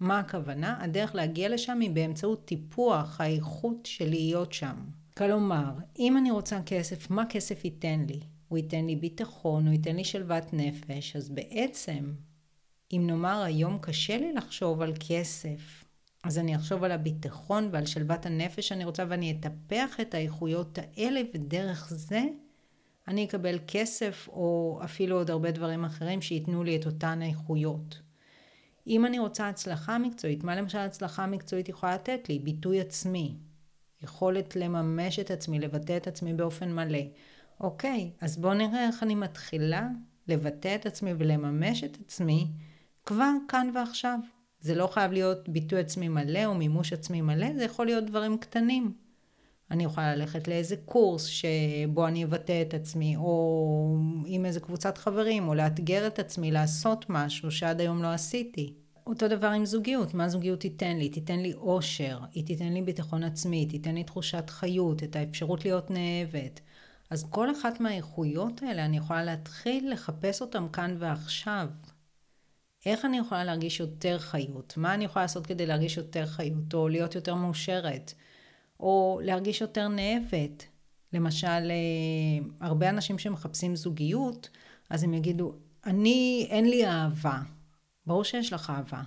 מה 0.00 0.18
הכוונה? 0.18 0.78
הדרך 0.80 1.14
להגיע 1.14 1.48
לשם 1.48 1.80
היא 1.80 1.90
באמצעות 1.90 2.44
טיפוח 2.44 3.20
האיכות 3.20 3.78
של 3.84 4.08
להיות 4.08 4.52
שם. 4.52 4.76
כלומר, 5.16 5.72
אם 5.98 6.16
אני 6.16 6.30
רוצה 6.30 6.58
כסף, 6.66 7.10
מה 7.10 7.26
כסף 7.26 7.64
ייתן 7.64 8.04
לי? 8.08 8.20
הוא 8.52 8.58
ייתן 8.58 8.86
לי 8.86 8.96
ביטחון, 8.96 9.66
הוא 9.66 9.72
ייתן 9.72 9.96
לי 9.96 10.04
שלוות 10.04 10.52
נפש, 10.52 11.16
אז 11.16 11.28
בעצם, 11.28 12.12
אם 12.92 13.02
נאמר 13.06 13.42
היום 13.42 13.78
קשה 13.80 14.16
לי 14.16 14.32
לחשוב 14.32 14.82
על 14.82 14.92
כסף, 15.08 15.84
אז 16.24 16.38
אני 16.38 16.56
אחשוב 16.56 16.84
על 16.84 16.92
הביטחון 16.92 17.68
ועל 17.72 17.86
שלוות 17.86 18.26
הנפש 18.26 18.68
שאני 18.68 18.84
רוצה 18.84 19.04
ואני 19.08 19.30
אטפח 19.30 20.00
את 20.00 20.14
האיכויות 20.14 20.78
האלה 20.78 21.20
ודרך 21.34 21.92
זה 21.94 22.22
אני 23.08 23.24
אקבל 23.24 23.58
כסף 23.66 24.28
או 24.28 24.80
אפילו 24.84 25.16
עוד 25.16 25.30
הרבה 25.30 25.50
דברים 25.50 25.84
אחרים 25.84 26.22
שייתנו 26.22 26.64
לי 26.64 26.76
את 26.76 26.86
אותן 26.86 27.22
האיכויות. 27.22 28.00
אם 28.86 29.06
אני 29.06 29.18
רוצה 29.18 29.48
הצלחה 29.48 29.98
מקצועית, 29.98 30.44
מה 30.44 30.56
למשל 30.56 30.78
הצלחה 30.78 31.26
מקצועית 31.26 31.68
יכולה 31.68 31.94
לתת 31.94 32.28
לי? 32.28 32.38
ביטוי 32.38 32.80
עצמי. 32.80 33.34
יכולת 34.02 34.56
לממש 34.56 35.18
את 35.18 35.30
עצמי, 35.30 35.58
לבטא 35.58 35.96
את 35.96 36.06
עצמי 36.06 36.34
באופן 36.34 36.72
מלא. 36.72 37.02
אוקיי, 37.62 38.10
אז 38.20 38.38
בואו 38.38 38.54
נראה 38.54 38.86
איך 38.86 39.02
אני 39.02 39.14
מתחילה 39.14 39.88
לבטא 40.28 40.74
את 40.74 40.86
עצמי 40.86 41.12
ולממש 41.18 41.84
את 41.84 41.98
עצמי 42.04 42.46
כבר 43.06 43.32
כאן 43.48 43.70
ועכשיו. 43.74 44.18
זה 44.60 44.74
לא 44.74 44.86
חייב 44.86 45.12
להיות 45.12 45.48
ביטוי 45.48 45.80
עצמי 45.80 46.08
מלא 46.08 46.44
או 46.44 46.54
מימוש 46.54 46.92
עצמי 46.92 47.20
מלא, 47.20 47.54
זה 47.56 47.64
יכול 47.64 47.86
להיות 47.86 48.04
דברים 48.04 48.38
קטנים. 48.38 48.92
אני 49.70 49.84
יכולה 49.84 50.16
ללכת 50.16 50.48
לאיזה 50.48 50.76
קורס 50.76 51.24
שבו 51.24 52.06
אני 52.06 52.24
אבטא 52.24 52.62
את 52.62 52.74
עצמי, 52.74 53.16
או 53.16 53.96
עם 54.26 54.46
איזה 54.46 54.60
קבוצת 54.60 54.98
חברים, 54.98 55.48
או 55.48 55.54
לאתגר 55.54 56.06
את 56.06 56.18
עצמי 56.18 56.50
לעשות 56.50 57.06
משהו 57.08 57.50
שעד 57.50 57.80
היום 57.80 58.02
לא 58.02 58.08
עשיתי. 58.08 58.74
אותו 59.06 59.28
דבר 59.28 59.46
עם 59.46 59.64
זוגיות, 59.64 60.14
מה 60.14 60.28
זוגיות 60.28 60.60
תיתן 60.60 60.96
לי? 60.96 61.08
תיתן 61.08 61.40
לי 61.40 61.52
אושר, 61.54 62.18
היא 62.32 62.46
תיתן 62.46 62.72
לי 62.72 62.82
ביטחון 62.82 63.24
עצמי, 63.24 63.66
תיתן 63.66 63.94
לי 63.94 64.04
תחושת 64.04 64.50
חיות, 64.50 65.02
את 65.02 65.16
האפשרות 65.16 65.64
להיות 65.64 65.90
נאהבת. 65.90 66.60
אז 67.12 67.24
כל 67.30 67.50
אחת 67.50 67.80
מהאיכויות 67.80 68.62
האלה 68.62 68.84
אני 68.84 68.96
יכולה 68.96 69.24
להתחיל 69.24 69.92
לחפש 69.92 70.40
אותן 70.40 70.66
כאן 70.72 70.96
ועכשיו. 70.98 71.68
איך 72.86 73.04
אני 73.04 73.18
יכולה 73.18 73.44
להרגיש 73.44 73.80
יותר 73.80 74.18
חיות? 74.18 74.74
מה 74.76 74.94
אני 74.94 75.04
יכולה 75.04 75.24
לעשות 75.24 75.46
כדי 75.46 75.66
להרגיש 75.66 75.96
יותר 75.96 76.26
חיות, 76.26 76.74
או 76.74 76.88
להיות 76.88 77.14
יותר 77.14 77.34
מאושרת? 77.34 78.12
או 78.80 79.20
להרגיש 79.22 79.60
יותר 79.60 79.88
נאבת. 79.88 80.64
למשל, 81.12 81.46
אה, 81.46 82.46
הרבה 82.60 82.88
אנשים 82.88 83.18
שמחפשים 83.18 83.76
זוגיות, 83.76 84.48
אז 84.90 85.02
הם 85.02 85.14
יגידו, 85.14 85.54
אני, 85.86 86.46
אין 86.50 86.70
לי 86.70 86.86
אהבה. 86.86 87.38
ברור 88.06 88.24
שיש 88.24 88.52
לך 88.52 88.70
אהבה. 88.70 89.02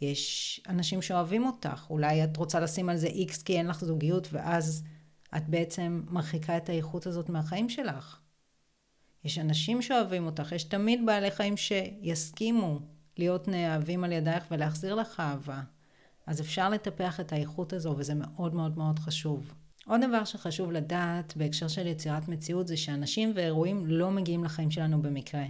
יש 0.00 0.60
אנשים 0.68 1.02
שאוהבים 1.02 1.46
אותך, 1.46 1.86
אולי 1.90 2.24
את 2.24 2.36
רוצה 2.36 2.60
לשים 2.60 2.88
על 2.88 2.96
זה 2.96 3.06
איקס 3.06 3.42
כי 3.42 3.58
אין 3.58 3.66
לך 3.66 3.84
זוגיות, 3.84 4.28
ואז 4.32 4.84
את 5.36 5.48
בעצם 5.48 6.02
מרחיקה 6.10 6.56
את 6.56 6.68
האיכות 6.68 7.06
הזאת 7.06 7.28
מהחיים 7.28 7.68
שלך. 7.68 8.18
יש 9.24 9.38
אנשים 9.38 9.82
שאוהבים 9.82 10.26
אותך, 10.26 10.52
יש 10.52 10.64
תמיד 10.64 11.06
בעלי 11.06 11.30
חיים 11.30 11.56
שיסכימו 11.56 12.78
להיות 13.16 13.48
נאהבים 13.48 14.04
על 14.04 14.12
ידייך 14.12 14.44
ולהחזיר 14.50 14.94
לך 14.94 15.20
אהבה. 15.20 15.60
אז 16.26 16.40
אפשר 16.40 16.68
לטפח 16.68 17.20
את 17.20 17.32
האיכות 17.32 17.72
הזו, 17.72 17.94
וזה 17.98 18.14
מאוד 18.14 18.54
מאוד 18.54 18.78
מאוד 18.78 18.98
חשוב. 18.98 19.54
עוד 19.86 20.00
דבר 20.00 20.24
שחשוב 20.24 20.72
לדעת 20.72 21.36
בהקשר 21.36 21.68
של 21.68 21.86
יצירת 21.86 22.28
מציאות 22.28 22.68
זה 22.68 22.76
שאנשים 22.76 23.32
ואירועים 23.34 23.86
לא 23.86 24.10
מגיעים 24.10 24.44
לחיים 24.44 24.70
שלנו 24.70 25.02
במקרה. 25.02 25.44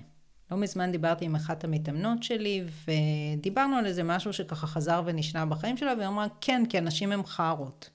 לא 0.51 0.57
מזמן 0.57 0.93
דיברתי 0.93 1.25
עם 1.25 1.35
אחת 1.35 1.65
המתאמנות 1.65 2.23
שלי 2.23 2.65
ודיברנו 2.85 3.77
על 3.77 3.87
איזה 3.87 4.03
משהו 4.03 4.33
שככה 4.33 4.67
חזר 4.67 5.03
ונשנה 5.07 5.47
בחיים 5.47 5.77
שלה 5.77 5.95
והיא 5.97 6.09
אמרה 6.09 6.27
כן 6.41 6.63
כי 6.69 6.79
אנשים 6.79 7.13
הם 7.13 7.25
חארות. 7.25 7.91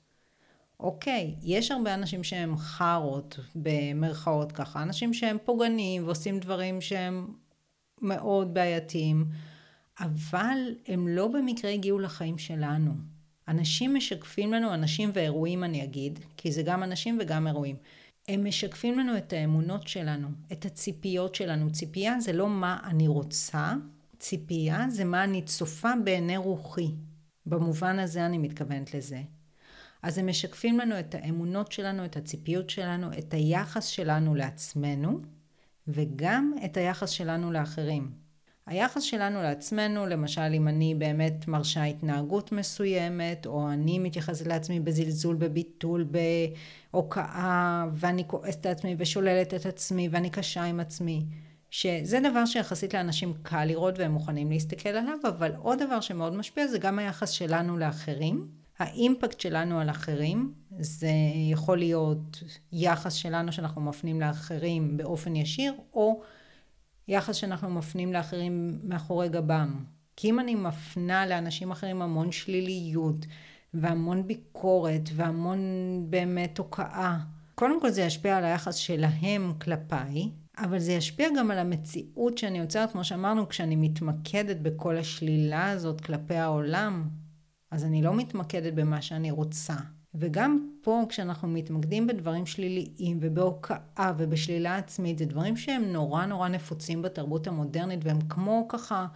אוקיי, 0.79 1.35
יש 1.43 1.71
הרבה 1.71 1.93
אנשים 1.93 2.23
שהם 2.23 2.57
חארות 2.57 3.39
במרכאות 3.55 4.51
ככה, 4.51 4.83
אנשים 4.83 5.13
שהם 5.13 5.37
פוגעניים 5.45 6.05
ועושים 6.05 6.39
דברים 6.39 6.81
שהם 6.81 7.27
מאוד 8.01 8.53
בעייתיים. 8.53 9.25
אבל 9.99 10.75
הם 10.87 11.07
לא 11.07 11.27
במקרה 11.27 11.71
הגיעו 11.71 11.99
לחיים 11.99 12.37
שלנו. 12.37 12.91
אנשים 13.47 13.95
משקפים 13.95 14.53
לנו, 14.53 14.73
אנשים 14.73 15.09
ואירועים 15.13 15.63
אני 15.63 15.83
אגיד, 15.83 16.19
כי 16.37 16.51
זה 16.51 16.63
גם 16.63 16.83
אנשים 16.83 17.17
וגם 17.21 17.47
אירועים. 17.47 17.75
הם 18.27 18.47
משקפים 18.47 18.99
לנו 18.99 19.17
את 19.17 19.33
האמונות 19.33 19.87
שלנו, 19.87 20.27
את 20.51 20.65
הציפיות 20.65 21.35
שלנו. 21.35 21.71
ציפייה 21.71 22.19
זה 22.19 22.33
לא 22.33 22.49
מה 22.49 22.79
אני 22.83 23.07
רוצה, 23.07 23.73
ציפייה 24.19 24.85
זה 24.89 25.05
מה 25.05 25.23
אני 25.23 25.41
צופה 25.41 25.89
בעיני 26.03 26.37
רוחי. 26.37 26.91
במובן 27.45 27.99
הזה 27.99 28.25
אני 28.25 28.37
מתכוונת 28.37 28.93
לזה. 28.93 29.21
אז 30.03 30.17
הם 30.17 30.27
משקפים 30.27 30.79
לנו 30.79 30.99
את 30.99 31.15
האמונות 31.15 31.71
שלנו, 31.71 32.05
את 32.05 32.17
הציפיות 32.17 32.69
שלנו, 32.69 33.07
את 33.17 33.33
היחס 33.33 33.85
שלנו 33.85 34.35
לעצמנו, 34.35 35.21
וגם 35.87 36.53
את 36.65 36.77
היחס 36.77 37.09
שלנו 37.09 37.51
לאחרים. 37.51 38.11
היחס 38.65 39.01
שלנו 39.01 39.41
לעצמנו, 39.41 40.05
למשל 40.05 40.53
אם 40.53 40.67
אני 40.67 40.95
באמת 40.95 41.47
מרשה 41.47 41.83
התנהגות 41.83 42.51
מסוימת, 42.51 43.45
או 43.45 43.69
אני 43.69 43.99
מתייחסת 43.99 44.47
לעצמי 44.47 44.79
בזלזול, 44.79 45.35
בביטול, 45.35 46.07
בהוקעה, 46.91 47.87
ואני 47.93 48.23
כועסת 48.27 48.59
את 48.59 48.65
עצמי 48.65 48.95
ושוללת 48.99 49.53
את 49.53 49.65
עצמי, 49.65 50.09
ואני 50.11 50.29
קשה 50.29 50.63
עם 50.63 50.79
עצמי. 50.79 51.25
שזה 51.69 52.19
דבר 52.29 52.45
שיחסית 52.45 52.93
לאנשים 52.93 53.33
קל 53.43 53.65
לראות 53.65 53.99
והם 53.99 54.11
מוכנים 54.11 54.51
להסתכל 54.51 54.89
עליו, 54.89 55.17
אבל 55.29 55.51
עוד 55.55 55.79
דבר 55.83 56.01
שמאוד 56.01 56.35
משפיע 56.35 56.67
זה 56.67 56.77
גם 56.77 56.99
היחס 56.99 57.29
שלנו 57.29 57.77
לאחרים. 57.77 58.47
האימפקט 58.79 59.39
שלנו 59.39 59.79
על 59.79 59.89
אחרים, 59.89 60.53
זה 60.79 61.11
יכול 61.51 61.77
להיות 61.77 62.43
יחס 62.71 63.13
שלנו 63.13 63.51
שאנחנו 63.51 63.81
מפנים 63.81 64.21
לאחרים 64.21 64.97
באופן 64.97 65.35
ישיר, 65.35 65.73
או 65.93 66.21
יחס 67.07 67.35
שאנחנו 67.35 67.69
מפנים 67.69 68.13
לאחרים 68.13 68.79
מאחורי 68.83 69.29
גבם. 69.29 69.83
כי 70.15 70.29
אם 70.29 70.39
אני 70.39 70.55
מפנה 70.55 71.25
לאנשים 71.25 71.71
אחרים 71.71 72.01
המון 72.01 72.31
שליליות 72.31 73.25
והמון 73.73 74.27
ביקורת 74.27 75.09
והמון 75.13 75.59
באמת 76.09 76.57
הוקעה, 76.57 77.19
קודם 77.55 77.81
כל 77.81 77.89
זה 77.89 78.01
ישפיע 78.01 78.37
על 78.37 78.45
היחס 78.45 78.75
שלהם 78.75 79.53
כלפיי, 79.61 80.31
אבל 80.57 80.79
זה 80.79 80.91
ישפיע 80.91 81.27
גם 81.37 81.51
על 81.51 81.59
המציאות 81.59 82.37
שאני 82.37 82.57
יוצרת, 82.57 82.91
כמו 82.91 83.03
שאמרנו, 83.03 83.49
כשאני 83.49 83.75
מתמקדת 83.75 84.57
בכל 84.57 84.97
השלילה 84.97 85.69
הזאת 85.69 86.01
כלפי 86.01 86.35
העולם, 86.35 87.09
אז 87.71 87.83
אני 87.83 88.01
לא 88.01 88.13
מתמקדת 88.13 88.73
במה 88.73 89.01
שאני 89.01 89.31
רוצה. 89.31 89.75
וגם 90.15 90.69
פה 90.81 91.03
כשאנחנו 91.09 91.47
מתמקדים 91.47 92.07
בדברים 92.07 92.45
שליליים 92.45 93.17
ובהוקעה 93.21 94.13
ובשלילה 94.17 94.77
עצמית, 94.77 95.17
זה 95.17 95.25
דברים 95.25 95.57
שהם 95.57 95.83
נורא 95.83 96.25
נורא 96.25 96.47
נפוצים 96.47 97.01
בתרבות 97.01 97.47
המודרנית 97.47 97.99
והם 98.03 98.21
כמו 98.21 98.65
ככה, 98.69 99.07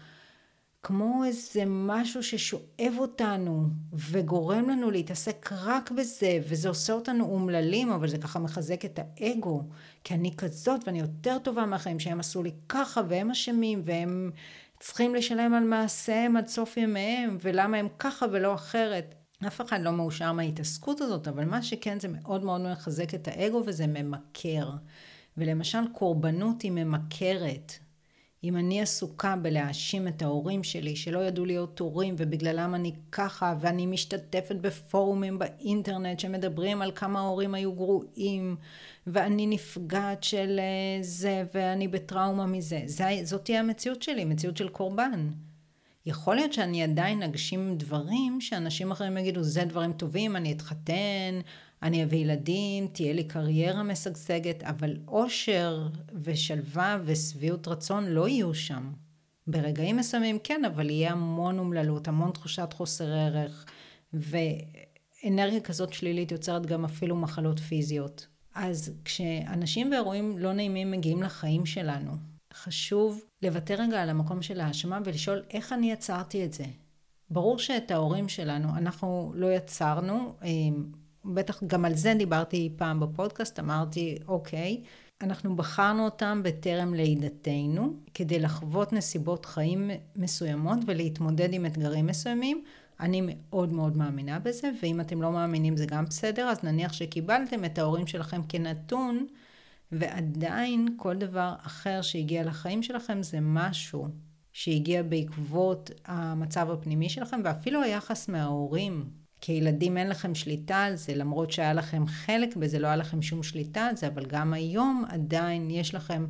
כמו 0.84 1.24
איזה 1.25 1.63
משהו 1.67 2.24
ששואב 2.24 2.93
אותנו 2.98 3.67
וגורם 3.93 4.70
לנו 4.70 4.91
להתעסק 4.91 5.50
רק 5.51 5.91
בזה 5.91 6.39
וזה 6.50 6.70
עושה 6.70 6.93
אותנו 6.93 7.25
אומללים 7.25 7.91
אבל 7.91 8.08
זה 8.08 8.17
ככה 8.17 8.39
מחזק 8.39 8.86
את 8.86 9.00
האגו 9.00 9.63
כי 10.03 10.13
אני 10.13 10.36
כזאת 10.36 10.81
ואני 10.88 11.00
יותר 11.00 11.38
טובה 11.39 11.65
מהחיים 11.65 12.00
שהם 12.00 12.20
עשו 12.20 12.43
לי 12.43 12.51
ככה 12.70 13.01
והם 13.08 13.31
אשמים 13.31 13.81
והם 13.86 14.31
צריכים 14.82 15.16
לשלם 15.16 15.54
על 15.54 15.64
מעשיהם 15.64 16.38
עד 16.38 16.48
סוף 16.48 16.78
ימיהם 16.78 17.38
ולמה 17.42 17.78
הם 17.78 17.88
ככה 18.00 18.26
ולא 18.32 18.54
אחרת 18.54 19.16
אף 19.48 19.62
אחד 19.62 19.82
לא 19.82 19.92
מאושר 19.92 20.32
מההתעסקות 20.32 21.02
הזאת, 21.02 21.28
אבל 21.28 21.46
מה 21.46 21.64
שכן 21.64 22.00
זה 22.00 22.08
מאוד 22.08 22.44
מאוד 22.44 22.62
מחזק 22.62 23.14
את 23.14 23.28
האגו 23.28 23.64
וזה 23.66 23.88
ממכר. 23.88 24.70
ולמשל 25.38 25.88
קורבנות 25.94 26.62
היא 26.62 26.72
ממכרת. 26.72 27.74
אם 28.44 28.58
אני 28.58 28.82
עסוקה 28.82 29.36
בלהאשים 29.36 30.08
את 30.08 30.22
ההורים 30.22 30.64
שלי 30.64 30.96
שלא 30.96 31.20
ידעו 31.20 31.46
להיות 31.46 31.80
הורים 31.80 32.16
ובגללם 32.18 32.76
אני 32.76 32.94
ככה 33.12 33.56
ואני 33.60 33.86
משתתפת 33.86 34.56
בפורומים 34.62 35.40
באינטרנט 35.40 36.20
שמדברים 36.20 36.82
על 36.82 36.92
כמה 36.96 37.20
ההורים 37.20 37.54
היו 37.54 37.74
גרועים 37.74 38.56
ואני 39.08 39.48
נפגעת 39.48 40.24
של 40.24 40.60
אה, 40.60 41.04
זה 41.04 41.44
ואני 41.54 41.88
בטראומה 41.88 42.46
מזה, 42.46 42.82
זאת 43.24 43.46
תהיה 43.46 43.60
המציאות 43.60 44.02
שלי, 44.02 44.26
מציאות 44.26 44.58
של 44.58 44.70
קורבן. 44.70 45.30
יכול 46.06 46.36
להיות 46.36 46.54
שאני 46.54 46.84
עדיין 46.84 47.24
אגשים 47.24 47.78
דברים 47.78 48.42
שאנשים 48.42 48.92
אחרים 48.92 49.18
יגידו, 49.18 49.44
זה 49.44 49.66
דברים 49.66 49.94
טובים, 49.94 50.36
אני 50.36 50.52
אתחתן, 50.52 51.40
אני 51.84 52.04
אביא 52.04 52.18
ילדים, 52.20 52.88
תהיה 52.88 53.14
לי 53.14 53.24
קריירה 53.24 53.84
משגשגת, 53.84 54.64
אבל 54.64 54.98
אושר 55.08 55.88
ושלווה 56.24 56.98
ושביעות 57.06 57.68
רצון 57.68 58.06
לא 58.06 58.28
יהיו 58.28 58.54
שם. 58.54 58.92
ברגעים 59.48 59.98
מסוימים 59.98 60.40
כן, 60.44 60.66
אבל 60.66 60.90
יהיה 60.90 61.12
המון 61.12 61.60
אומללות, 61.60 62.08
המון 62.08 62.32
תחושת 62.32 62.74
חוסר 62.74 63.14
ערך, 63.14 63.66
ואנרגיה 64.14 65.60
כזאת 65.60 65.94
שלילית 65.94 66.32
יוצרת 66.32 66.66
גם 66.66 66.86
אפילו 66.86 67.16
מחלות 67.16 67.60
פיזיות. 67.60 68.28
אז 68.56 68.94
כשאנשים 69.06 69.92
ואירועים 69.92 70.38
לא 70.38 70.54
נעימים 70.54 70.92
מגיעים 70.92 71.24
לחיים 71.24 71.66
שלנו, 71.66 72.12
חשוב 72.54 73.22
לוותר 73.42 73.76
רגע 73.82 74.02
על 74.02 74.10
המקום 74.10 74.42
של 74.42 74.60
האשמה 74.60 75.00
ולשאול 75.06 75.44
איך 75.50 75.74
אני 75.74 75.92
יצרתי 75.92 76.46
את 76.46 76.54
זה. 76.54 76.66
ברור 77.30 77.60
שאת 77.60 77.92
ההורים 77.92 78.30
שלנו 78.30 78.70
אנחנו 78.78 79.32
לא 79.36 79.54
יצרנו, 79.54 80.36
בטח 81.25 81.63
גם 81.63 81.86
על 81.86 81.96
זה 81.96 82.13
דיברתי 82.18 82.74
פעם 82.78 83.00
בפודקאסט, 83.00 83.60
אמרתי, 83.60 84.18
אוקיי, 84.28 84.82
אנחנו 85.22 85.56
בחרנו 85.56 86.06
אותם 86.06 86.42
בטרם 86.44 86.94
לידתנו, 86.94 87.94
כדי 88.13 88.40
לחוות 88.40 88.94
נסיבות 88.94 89.46
חיים 89.46 89.92
מסוימות 90.16 90.80
ולהתמודד 90.86 91.54
עם 91.54 91.66
אתגרים 91.66 92.06
מסוימים. 92.06 92.63
אני 93.00 93.22
מאוד 93.25 93.74
מאוד 93.74 93.98
מאמינה 93.98 94.40
בזה, 94.40 94.72
ואם 94.82 95.01
אתם 95.01 95.22
לא 95.22 95.32
מאמינים 95.32 95.78
זה 95.78 95.86
גם 95.86 96.06
בסדר, 96.06 96.44
אז 96.50 96.63
נניח 96.63 96.94
שקיבלתם 96.94 97.66
את 97.66 97.78
ההורים 97.78 98.08
שלכם 98.08 98.42
כנתון, 98.50 99.28
ועדיין 99.92 100.88
כל 100.98 101.18
דבר 101.18 101.54
אחר 101.66 102.01
שהגיע 102.01 102.44
לחיים 102.44 102.84
שלכם 102.84 103.24
זה 103.24 103.38
משהו 103.42 104.08
שהגיע 104.54 105.04
בעקבות 105.04 105.92
המצב 106.06 106.72
הפנימי 106.72 107.10
שלכם, 107.10 107.42
ואפילו 107.44 107.82
היחס 107.82 108.30
מההורים. 108.30 109.21
כילדים 109.42 109.98
אין 109.98 110.10
לכם 110.10 110.36
שליטה 110.36 110.84
על 110.84 110.96
זה, 110.96 111.16
למרות 111.16 111.52
שהיה 111.52 111.74
לכם 111.74 112.08
חלק 112.08 112.56
בזה, 112.56 112.80
לא 112.80 112.88
היה 112.88 112.96
לכם 112.96 113.22
שום 113.22 113.44
שליטה 113.44 113.82
על 113.82 113.96
זה, 113.96 114.08
אבל 114.08 114.26
גם 114.26 114.54
היום 114.54 115.06
עדיין 115.10 115.70
יש 115.70 115.96
לכם 115.96 116.26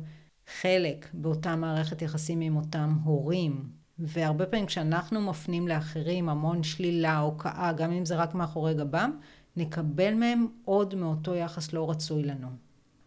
חלק 0.60 1.08
באותה 1.14 1.56
מערכת 1.56 2.02
יחסים 2.02 2.40
עם 2.40 2.56
אותם 2.56 2.96
הורים. 3.04 3.68
והרבה 3.98 4.46
פעמים 4.46 4.66
כשאנחנו 4.66 5.20
מפנים 5.20 5.68
לאחרים 5.68 6.28
המון 6.28 6.62
שלילה, 6.62 7.18
הוקעה, 7.18 7.72
גם 7.72 7.92
אם 7.92 8.04
זה 8.04 8.16
רק 8.16 8.34
מאחורי 8.34 8.74
גבם, 8.74 9.10
נקבל 9.56 10.14
מהם 10.14 10.46
עוד 10.64 10.94
מאותו 10.94 11.34
יחס 11.34 11.72
לא 11.72 11.90
רצוי 11.90 12.22
לנו. 12.22 12.48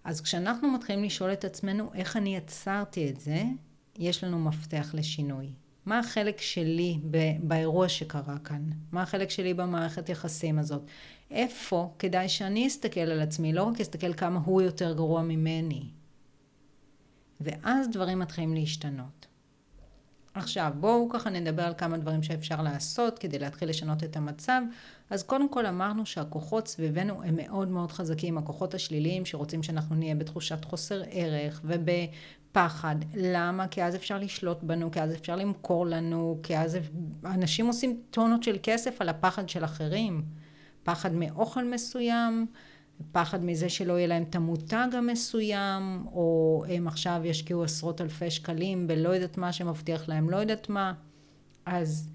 אז 0.03 0.21
כשאנחנו 0.21 0.71
מתחילים 0.71 1.03
לשאול 1.03 1.33
את 1.33 1.45
עצמנו 1.45 1.91
איך 1.93 2.17
אני 2.17 2.35
יצרתי 2.35 3.09
את 3.09 3.19
זה, 3.19 3.43
יש 3.99 4.23
לנו 4.23 4.39
מפתח 4.39 4.91
לשינוי. 4.93 5.53
מה 5.85 5.99
החלק 5.99 6.41
שלי 6.41 6.99
באירוע 7.39 7.89
שקרה 7.89 8.37
כאן? 8.37 8.69
מה 8.91 9.01
החלק 9.01 9.29
שלי 9.29 9.53
במערכת 9.53 10.09
יחסים 10.09 10.59
הזאת? 10.59 10.81
איפה 11.31 11.93
כדאי 11.99 12.29
שאני 12.29 12.67
אסתכל 12.67 12.99
על 12.99 13.21
עצמי, 13.21 13.53
לא 13.53 13.63
רק 13.63 13.81
אסתכל 13.81 14.13
כמה 14.13 14.39
הוא 14.45 14.61
יותר 14.61 14.93
גרוע 14.93 15.21
ממני. 15.21 15.89
ואז 17.41 17.89
דברים 17.91 18.19
מתחילים 18.19 18.53
להשתנות. 18.53 19.27
עכשיו, 20.33 20.71
בואו 20.79 21.09
ככה 21.09 21.29
נדבר 21.29 21.63
על 21.63 21.73
כמה 21.77 21.97
דברים 21.97 22.23
שאפשר 22.23 22.61
לעשות 22.61 23.19
כדי 23.19 23.39
להתחיל 23.39 23.69
לשנות 23.69 24.03
את 24.03 24.17
המצב. 24.17 24.61
אז 25.09 25.23
קודם 25.23 25.49
כל 25.49 25.65
אמרנו 25.65 26.05
שהכוחות 26.05 26.67
סביבנו 26.67 27.23
הם 27.23 27.35
מאוד 27.35 27.67
מאוד 27.67 27.91
חזקים, 27.91 28.37
הכוחות 28.37 28.73
השליליים 28.73 29.25
שרוצים 29.25 29.63
שאנחנו 29.63 29.95
נהיה 29.95 30.15
בתחושת 30.15 30.65
חוסר 30.65 31.01
ערך 31.09 31.61
ובפחד. 32.55 32.95
למה? 33.15 33.67
כי 33.67 33.83
אז 33.83 33.95
אפשר 33.95 34.17
לשלוט 34.17 34.63
בנו, 34.63 34.91
כי 34.91 35.01
אז 35.01 35.13
אפשר 35.13 35.35
למכור 35.35 35.85
לנו, 35.85 36.39
כי 36.43 36.57
אז 36.57 36.77
אנשים 37.25 37.67
עושים 37.67 38.01
טונות 38.11 38.43
של 38.43 38.57
כסף 38.63 39.01
על 39.01 39.09
הפחד 39.09 39.49
של 39.49 39.63
אחרים. 39.63 40.23
פחד 40.83 41.13
מאוכל 41.13 41.63
מסוים, 41.63 42.45
פחד 43.11 43.43
מזה 43.43 43.69
שלא 43.69 43.93
יהיה 43.93 44.07
להם 44.07 44.23
את 44.23 44.35
המותג 44.35 44.87
המסוים, 44.93 46.05
או 46.11 46.63
הם 46.69 46.87
עכשיו 46.87 47.21
ישקיעו 47.23 47.63
עשרות 47.63 48.01
אלפי 48.01 48.31
שקלים 48.31 48.87
בלא 48.87 49.09
יודעת 49.09 49.37
מה 49.37 49.53
שמבטיח 49.53 50.09
להם 50.09 50.29
לא 50.29 50.37
יודעת 50.37 50.69
מה. 50.69 50.93
אז 51.65 52.09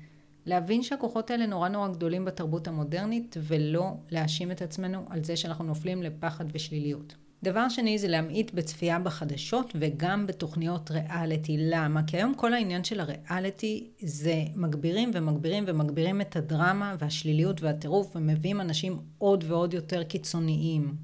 להבין 0.46 0.82
שהכוחות 0.82 1.30
האלה 1.30 1.46
נורא 1.46 1.68
נורא 1.68 1.88
גדולים 1.88 2.24
בתרבות 2.24 2.68
המודרנית, 2.68 3.36
ולא 3.40 3.94
להאשים 4.10 4.50
את 4.50 4.62
עצמנו 4.62 5.04
על 5.10 5.24
זה 5.24 5.36
שאנחנו 5.36 5.64
נופלים 5.64 6.02
לפחד 6.02 6.44
ושליליות. 6.52 7.14
דבר 7.42 7.68
שני 7.68 7.98
זה 7.98 8.08
להמעיט 8.08 8.50
בצפייה 8.54 8.98
בחדשות 8.98 9.72
וגם 9.80 10.26
בתוכניות 10.26 10.90
ריאליטי. 10.90 11.56
למה? 11.58 12.02
כי 12.02 12.16
היום 12.16 12.34
כל 12.34 12.54
העניין 12.54 12.84
של 12.84 13.00
הריאליטי 13.00 13.90
זה 14.00 14.44
מגבירים 14.54 15.10
ומגבירים 15.14 15.64
ומגבירים 15.66 16.20
את 16.20 16.36
הדרמה 16.36 16.96
והשליליות 16.98 17.62
והטירוף 17.62 18.16
ומביאים 18.16 18.60
אנשים 18.60 19.00
עוד 19.18 19.44
ועוד 19.48 19.74
יותר 19.74 20.02
קיצוניים. 20.02 20.94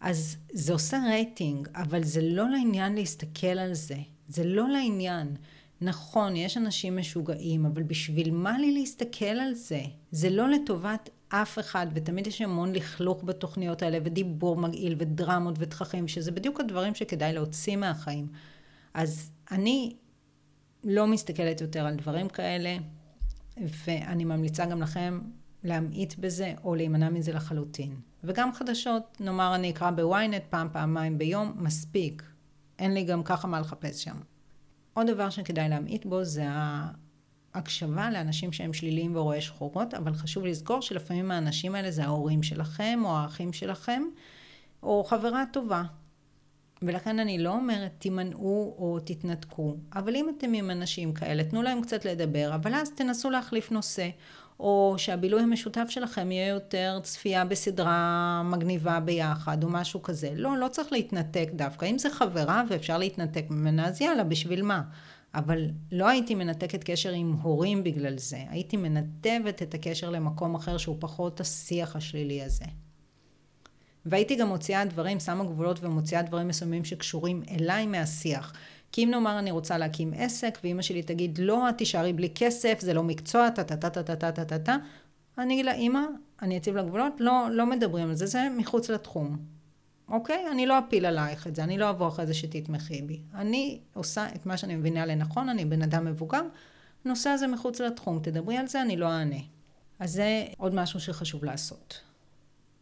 אז 0.00 0.36
זה 0.52 0.72
עושה 0.72 0.98
רייטינג, 1.06 1.68
אבל 1.74 2.04
זה 2.04 2.22
לא 2.22 2.50
לעניין 2.50 2.94
להסתכל 2.94 3.46
על 3.46 3.74
זה. 3.74 3.96
זה 4.28 4.44
לא 4.44 4.68
לעניין. 4.68 5.36
נכון, 5.82 6.36
יש 6.36 6.56
אנשים 6.56 6.96
משוגעים, 6.96 7.66
אבל 7.66 7.82
בשביל 7.82 8.30
מה 8.30 8.58
לי 8.58 8.72
להסתכל 8.72 9.24
על 9.24 9.54
זה? 9.54 9.82
זה 10.10 10.30
לא 10.30 10.48
לטובת 10.48 11.10
אף 11.28 11.58
אחד, 11.58 11.86
ותמיד 11.94 12.26
יש 12.26 12.40
המון 12.40 12.72
לכלוך 12.72 13.24
בתוכניות 13.24 13.82
האלה, 13.82 13.98
ודיבור 14.04 14.56
מגעיל, 14.56 14.96
ודרמות 14.98 15.54
ותככים, 15.58 16.08
שזה 16.08 16.30
בדיוק 16.30 16.60
הדברים 16.60 16.94
שכדאי 16.94 17.32
להוציא 17.32 17.76
מהחיים. 17.76 18.26
אז 18.94 19.30
אני 19.50 19.96
לא 20.84 21.06
מסתכלת 21.06 21.60
יותר 21.60 21.86
על 21.86 21.94
דברים 21.94 22.28
כאלה, 22.28 22.76
ואני 23.56 24.24
ממליצה 24.24 24.66
גם 24.66 24.82
לכם 24.82 25.20
להמעיט 25.64 26.14
בזה, 26.18 26.54
או 26.64 26.74
להימנע 26.74 27.10
מזה 27.10 27.32
לחלוטין. 27.32 27.96
וגם 28.24 28.52
חדשות, 28.52 29.16
נאמר 29.20 29.54
אני 29.54 29.70
אקרא 29.70 29.90
בוויינט 29.90 30.42
פעם, 30.50 30.68
פעמיים 30.72 31.18
ביום, 31.18 31.52
מספיק. 31.56 32.22
אין 32.78 32.94
לי 32.94 33.04
גם 33.04 33.22
ככה 33.22 33.48
מה 33.48 33.60
לחפש 33.60 34.04
שם. 34.04 34.16
עוד 34.94 35.06
דבר 35.06 35.30
שכדאי 35.30 35.68
להמעיט 35.68 36.06
בו 36.06 36.24
זה 36.24 36.44
הקשבה 37.54 38.10
לאנשים 38.10 38.52
שהם 38.52 38.72
שליליים 38.72 39.16
ורואי 39.16 39.40
שחורות, 39.40 39.94
אבל 39.94 40.14
חשוב 40.14 40.46
לזכור 40.46 40.82
שלפעמים 40.82 41.30
האנשים 41.30 41.74
האלה 41.74 41.90
זה 41.90 42.04
ההורים 42.04 42.42
שלכם, 42.42 43.00
או 43.04 43.16
האחים 43.16 43.52
שלכם, 43.52 44.02
או 44.82 45.04
חברה 45.04 45.44
טובה. 45.52 45.82
ולכן 46.82 47.18
אני 47.18 47.38
לא 47.38 47.50
אומרת 47.50 47.92
תימנעו 47.98 48.74
או 48.78 48.98
תתנתקו, 49.04 49.76
אבל 49.94 50.16
אם 50.16 50.28
אתם 50.38 50.52
עם 50.52 50.70
אנשים 50.70 51.14
כאלה, 51.14 51.44
תנו 51.44 51.62
להם 51.62 51.82
קצת 51.82 52.04
לדבר, 52.04 52.54
אבל 52.54 52.74
אז 52.74 52.90
תנסו 52.90 53.30
להחליף 53.30 53.70
נושא, 53.70 54.08
או 54.62 54.94
שהבילוי 54.98 55.42
המשותף 55.42 55.86
שלכם 55.88 56.32
יהיה 56.32 56.48
יותר 56.48 57.00
צפייה 57.02 57.44
בסדרה 57.44 58.42
מגניבה 58.44 59.00
ביחד, 59.00 59.64
או 59.64 59.68
משהו 59.68 60.02
כזה. 60.02 60.32
לא, 60.34 60.56
לא 60.56 60.68
צריך 60.68 60.92
להתנתק 60.92 61.48
דווקא. 61.54 61.86
אם 61.86 61.98
זה 61.98 62.10
חברה 62.10 62.62
ואפשר 62.68 62.98
להתנתק 62.98 63.44
ממנה, 63.50 63.86
אז 63.88 64.00
יאללה, 64.00 64.24
בשביל 64.24 64.62
מה? 64.62 64.82
אבל 65.34 65.70
לא 65.92 66.08
הייתי 66.08 66.34
מנתקת 66.34 66.84
קשר 66.84 67.10
עם 67.10 67.32
הורים 67.32 67.84
בגלל 67.84 68.18
זה, 68.18 68.38
הייתי 68.48 68.76
מנתבת 68.76 69.62
את 69.62 69.74
הקשר 69.74 70.10
למקום 70.10 70.54
אחר 70.54 70.76
שהוא 70.76 70.96
פחות 71.00 71.40
השיח 71.40 71.96
השלילי 71.96 72.42
הזה. 72.42 72.64
והייתי 74.06 74.36
גם 74.36 74.48
מוציאה 74.48 74.84
דברים, 74.84 75.20
שמה 75.20 75.44
גבולות 75.44 75.84
ומוציאה 75.84 76.22
דברים 76.22 76.48
מסוימים 76.48 76.84
שקשורים 76.84 77.42
אליי 77.50 77.86
מהשיח. 77.86 78.52
כי 78.92 79.04
אם 79.04 79.10
נאמר 79.10 79.38
אני 79.38 79.50
רוצה 79.50 79.78
להקים 79.78 80.12
עסק, 80.16 80.58
ואימא 80.64 80.82
שלי 80.82 81.02
תגיד 81.02 81.38
לא, 81.38 81.68
את 81.68 81.78
תישארי 81.78 82.12
בלי 82.12 82.30
כסף, 82.34 82.78
זה 82.80 82.94
לא 82.94 83.02
מקצוע, 83.02 83.50
טה 83.50 83.64
טה 83.64 83.76
טה 83.76 83.90
טה 83.90 84.16
טה 84.32 84.44
טה 84.44 84.58
טה 84.58 84.76
אני 85.38 85.54
אגיד 85.54 85.64
לה, 85.64 85.74
אימא, 85.74 86.00
אני 86.42 86.58
אציב 86.58 86.76
לה 86.76 86.82
גבולות, 86.82 87.12
לא, 87.18 87.48
לא 87.50 87.66
מדברים 87.66 88.08
על 88.08 88.14
זה, 88.14 88.26
זה 88.26 88.48
מחוץ 88.56 88.90
לתחום. 88.90 89.36
אוקיי? 90.08 90.44
אני 90.50 90.66
לא 90.66 90.78
אפיל 90.78 91.06
עלייך 91.06 91.46
את 91.46 91.56
זה, 91.56 91.64
אני 91.64 91.78
לא 91.78 91.90
אבוא 91.90 92.08
אחרי 92.08 92.26
זה 92.26 92.34
שתתמכי 92.34 93.02
בי. 93.02 93.20
אני 93.34 93.80
עושה 93.94 94.26
את 94.34 94.46
מה 94.46 94.56
שאני 94.56 94.76
מבינה 94.76 95.06
לנכון, 95.06 95.48
אני 95.48 95.64
בן 95.64 95.82
אדם 95.82 96.04
מבוגר, 96.04 96.42
הנושא 97.04 97.30
הזה 97.30 97.46
מחוץ 97.46 97.80
לתחום, 97.80 98.18
תדברי 98.22 98.56
על 98.56 98.66
זה, 98.66 98.82
אני 98.82 98.96
לא 98.96 99.06
אענה. 99.06 99.40
אז 99.98 100.12
זה 100.12 100.44
עוד 100.56 100.74
משהו 100.74 101.00
שחשוב 101.00 101.44
לעשות. 101.44 102.00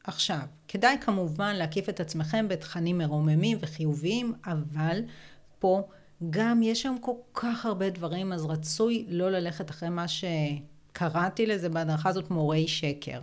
עכשיו, 0.05 0.41
כדאי 0.69 0.97
כמובן 1.01 1.57
להקיף 1.57 1.89
את 1.89 2.01
עצמכם 2.01 2.49
בתכנים 2.49 2.99
מרוממים 2.99 3.59
וחיוביים, 3.61 4.33
אבל 4.47 5.03
פה 5.59 5.83
גם 6.31 6.63
יש 6.63 6.83
שם 6.83 6.95
כל 7.01 7.13
כך 7.35 7.67
הרבה 7.67 7.91
דברים, 7.91 8.33
אז 8.33 8.45
רצוי 8.45 9.05
לא 9.09 9.31
ללכת 9.31 9.71
אחרי 9.71 9.89
מה 9.89 10.05
שקראתי 10.09 11.47
לזה 11.47 11.69
בהדרכה 11.69 12.09
הזאת 12.09 12.31
מורי 12.31 12.69
שקר. 12.69 13.21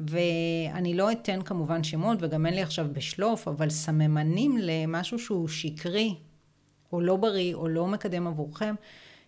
ואני 0.00 0.94
לא 0.94 1.12
אתן 1.12 1.42
כמובן 1.42 1.84
שמות, 1.84 2.18
וגם 2.20 2.46
אין 2.46 2.54
לי 2.54 2.62
עכשיו 2.62 2.86
בשלוף, 2.92 3.48
אבל 3.48 3.70
סממנים 3.70 4.58
למשהו 4.60 5.18
שהוא 5.18 5.48
שקרי, 5.48 6.14
או 6.92 7.00
לא 7.00 7.16
בריא, 7.16 7.54
או 7.54 7.68
לא 7.68 7.86
מקדם 7.86 8.26
עבורכם, 8.26 8.74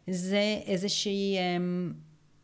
זה 0.07 0.61
איזושהי... 0.67 1.37
אמ, 1.39 1.93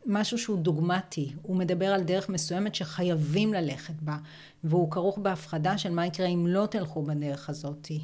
משהו 0.05 0.37
שהוא 0.37 0.59
דוגמטי, 0.59 1.33
הוא 1.41 1.55
מדבר 1.55 1.93
על 1.93 2.03
דרך 2.03 2.29
מסוימת 2.29 2.75
שחייבים 2.75 3.53
ללכת 3.53 3.93
בה, 4.01 4.17
והוא 4.63 4.91
כרוך 4.91 5.17
בהפחדה 5.17 5.77
של 5.77 5.91
מה 5.91 6.05
יקרה 6.05 6.27
אם 6.27 6.47
לא 6.47 6.65
תלכו 6.65 7.03
בדרך 7.03 7.49
הזאתי. 7.49 7.99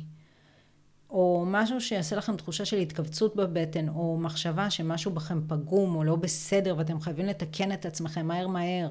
או 1.15 1.43
משהו 1.47 1.81
שיעשה 1.81 2.15
לכם 2.15 2.35
תחושה 2.35 2.65
של 2.65 2.77
התכווצות 2.77 3.35
בבטן, 3.35 3.89
או 3.89 4.17
מחשבה 4.17 4.69
שמשהו 4.69 5.11
בכם 5.11 5.41
פגום 5.47 5.95
או 5.95 6.03
לא 6.03 6.15
בסדר 6.15 6.75
ואתם 6.77 6.99
חייבים 6.99 7.25
לתקן 7.25 7.71
את 7.71 7.85
עצמכם 7.85 8.27
מהר 8.27 8.47
מהר. 8.47 8.89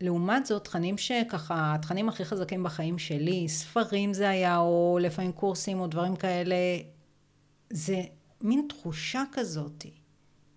לעומת 0.00 0.46
זאת, 0.46 0.64
תכנים 0.64 0.98
שככה, 0.98 1.74
התכנים 1.74 2.08
הכי 2.08 2.24
חזקים 2.24 2.62
בחיים 2.62 2.98
שלי, 2.98 3.48
ספרים 3.48 4.12
זה 4.12 4.28
היה, 4.28 4.58
או 4.58 4.98
לפעמים 5.02 5.32
קורסים 5.32 5.80
או 5.80 5.86
דברים 5.86 6.16
כאלה, 6.16 6.56
זה 7.70 8.02
מין 8.42 8.66
תחושה 8.68 9.22
כזאת 9.32 9.86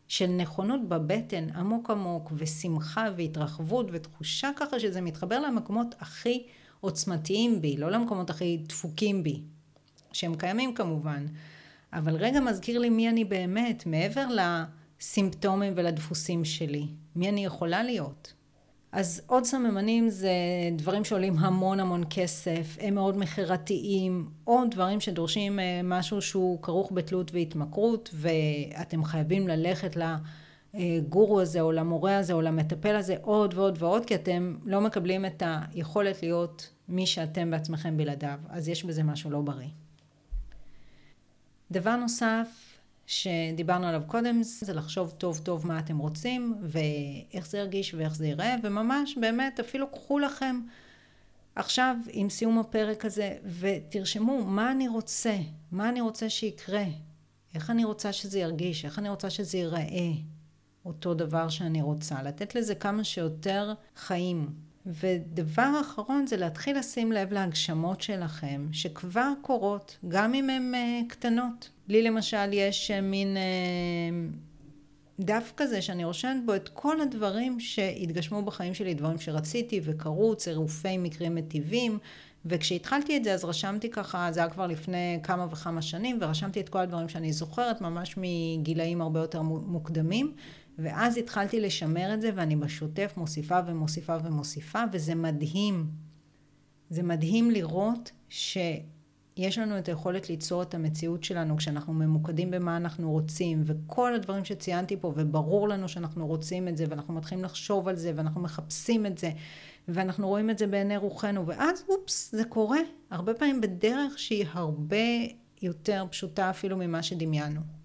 של 0.08 0.28
נכונות 0.28 0.90
בבטן 0.90 1.50
עמוק 1.50 1.90
עמוק, 1.90 2.32
ושמחה 2.36 3.08
והתרחבות, 3.18 3.86
ותחושה 3.92 4.50
ככה 4.56 4.80
שזה 4.80 5.02
מתחבר 5.02 5.40
למקומות 5.40 5.96
הכי 6.00 6.46
עוצמתיים 6.80 7.62
בי, 7.62 7.78
לא 7.78 7.92
למקומות 7.92 8.30
הכי 8.30 8.58
דפוקים 8.68 9.24
בי, 9.24 9.42
שהם 10.12 10.36
קיימים 10.36 10.74
כמובן, 10.74 11.26
אבל 11.94 12.16
רגע 12.16 12.40
מזכיר 12.40 12.80
לי 12.80 12.90
מי 12.90 13.10
אני 13.10 13.26
באמת, 13.26 13.86
מעבר 13.86 14.26
לסימפטומים 15.00 15.74
ולדפוסים 15.76 16.46
שלי? 16.46 16.88
מי 17.16 17.30
אני 17.30 17.46
יכולה 17.46 17.84
להיות? 17.84 18.34
אז 18.92 19.22
עוד 19.28 19.44
סממנים 19.44 20.10
זה 20.10 20.32
דברים 20.76 21.04
שעולים 21.04 21.38
המון 21.38 21.80
המון 21.80 22.04
כסף, 22.10 22.78
הם 22.82 22.96
מאוד 22.96 23.18
מכירתיים, 23.18 24.30
או 24.48 24.62
דברים 24.72 25.00
שדורשים 25.00 25.60
אה, 25.60 25.82
משהו 25.84 26.22
שהוא 26.22 26.62
כרוך 26.62 26.92
בתלות 26.94 27.32
והתמכרות, 27.34 28.10
ואתם 28.14 29.04
חייבים 29.04 29.48
ללכת 29.48 29.98
לגורו 30.74 31.42
הזה, 31.42 31.62
או 31.62 31.72
למורה 31.72 32.18
הזה, 32.18 32.34
או 32.34 32.42
למטפל 32.42 32.96
הזה, 32.96 33.16
עוד 33.22 33.54
ועוד 33.54 33.78
ועוד, 33.80 34.06
כי 34.06 34.16
אתם 34.16 34.56
לא 34.66 34.82
מקבלים 34.82 35.26
את 35.26 35.44
היכולת 35.46 36.24
להיות 36.24 36.70
מי 36.90 37.06
שאתם 37.06 37.52
בעצמכם 37.52 37.98
בלעדיו, 37.98 38.40
אז 38.50 38.70
יש 38.70 38.84
בזה 38.84 39.04
משהו 39.04 39.32
לא 39.32 39.42
בריא. 39.42 39.68
דבר 41.72 41.96
נוסף, 41.96 42.48
שדיברנו 43.08 43.88
עליו 43.88 44.02
קודם, 44.08 44.44
זה 44.44 44.74
לחשוב 44.74 45.14
טוב 45.18 45.40
טוב 45.44 45.68
מה 45.68 45.80
אתם 45.80 45.98
רוצים, 45.98 46.56
ואיך 46.62 47.48
זה 47.48 47.58
ירגיש 47.58 47.94
ואיך 47.94 48.16
זה 48.16 48.28
ייראה, 48.28 48.56
וממש 48.64 49.18
באמת 49.18 49.60
אפילו 49.60 49.92
קחו 49.92 50.20
לכם 50.20 50.62
עכשיו 51.56 51.96
עם 52.12 52.30
סיום 52.30 52.60
הפרק 52.60 53.06
הזה, 53.06 53.38
ותרשמו 53.60 54.44
מה 54.44 54.72
אני 54.72 54.88
רוצה, 54.88 55.36
מה 55.72 55.90
אני 55.90 56.02
רוצה 56.02 56.30
שיקרה, 56.30 56.84
איך 57.56 57.70
אני 57.70 57.86
רוצה 57.86 58.14
שזה 58.14 58.40
ירגיש, 58.40 58.86
איך 58.86 59.00
אני 59.00 59.10
רוצה 59.10 59.30
שזה 59.30 59.58
ייראה, 59.58 60.12
אותו 60.86 61.14
דבר 61.14 61.50
שאני 61.50 61.82
רוצה, 61.82 62.24
לתת 62.24 62.56
לזה 62.56 62.76
כמה 62.76 63.04
שיותר 63.04 63.74
חיים. 63.96 64.67
ודבר 64.88 65.72
אחרון 65.82 66.28
זה 66.28 66.38
להתחיל 66.38 66.78
לשים 66.78 67.12
לב 67.12 67.34
להגשמות 67.34 68.02
שלכם, 68.02 68.68
שכבר 68.72 69.32
קורות, 69.42 69.98
גם 70.08 70.34
אם 70.34 70.50
הן 70.50 70.74
uh, 70.74 71.10
קטנות. 71.10 71.70
לי 71.88 72.02
למשל 72.02 72.54
יש 72.54 72.92
uh, 72.92 73.02
מין 73.02 73.38
uh, 73.38 74.36
דף 75.20 75.54
כזה 75.58 75.82
שאני 75.82 76.04
רושמת 76.04 76.46
בו 76.46 76.56
את 76.56 76.70
כל 76.70 77.02
הדברים 77.02 77.60
שהתגשמו 77.60 78.42
בחיים 78.42 78.74
שלי, 78.74 78.94
דברים 78.94 79.20
שרציתי 79.20 79.82
וקרו, 79.84 80.36
צירופי 80.36 80.98
מקרים 80.98 81.36
מטיבים. 81.36 82.00
וכשהתחלתי 82.46 83.18
את 83.18 83.24
זה 83.24 83.34
אז 83.34 83.46
רשמתי 83.46 83.90
ככה, 83.90 84.30
זה 84.32 84.40
היה 84.40 84.50
כבר 84.50 84.68
לפני 84.68 85.20
כמה 85.24 85.48
וכמה 85.52 85.82
שנים, 85.82 86.18
ורשמתי 86.22 86.60
את 86.60 86.70
כל 86.70 86.80
הדברים 86.80 87.10
שאני 87.10 87.34
זוכרת, 87.34 87.82
ממש 87.82 88.16
מגילאים 88.18 89.02
הרבה 89.02 89.20
יותר 89.20 89.42
מוקדמים, 89.42 90.34
ואז 90.80 91.18
התחלתי 91.18 91.60
לשמר 91.60 92.14
את 92.14 92.22
זה, 92.22 92.30
ואני 92.36 92.56
בשוטף 92.56 93.14
מוסיפה 93.18 93.60
ומוסיפה 93.68 94.18
ומוסיפה, 94.24 94.84
וזה 94.92 95.16
מדהים. 95.16 95.88
זה 96.90 97.04
מדהים 97.04 97.52
לראות 97.52 98.12
שיש 98.30 99.58
לנו 99.58 99.78
את 99.78 99.88
היכולת 99.88 100.30
ליצור 100.30 100.62
את 100.62 100.74
המציאות 100.74 101.24
שלנו 101.24 101.58
כשאנחנו 101.58 101.94
ממוקדים 101.94 102.52
במה 102.52 102.78
אנחנו 102.78 103.12
רוצים, 103.12 103.64
וכל 103.66 104.16
הדברים 104.16 104.46
שציינתי 104.46 104.98
פה, 104.98 105.14
וברור 105.16 105.70
לנו 105.70 105.90
שאנחנו 105.90 106.28
רוצים 106.28 106.68
את 106.68 106.78
זה, 106.78 106.86
ואנחנו 106.90 107.14
מתחילים 107.14 107.44
לחשוב 107.44 107.88
על 107.88 107.96
זה, 107.96 108.12
ואנחנו 108.16 108.42
מחפשים 108.42 109.06
את 109.06 109.18
זה, 109.18 109.32
ואנחנו 109.88 110.28
רואים 110.28 110.50
את 110.50 110.58
זה 110.58 110.68
בעיני 110.68 110.98
רוחנו, 110.98 111.48
ואז 111.48 111.84
אופס, 111.90 112.32
זה 112.32 112.44
קורה. 112.44 112.80
הרבה 113.10 113.34
פעמים 113.34 113.62
בדרך 113.62 114.20
שהיא 114.20 114.46
הרבה 114.52 114.98
יותר 115.62 116.06
פשוטה 116.10 116.50
אפילו 116.50 116.78
ממה 116.78 117.04
שדמיינו. 117.04 117.77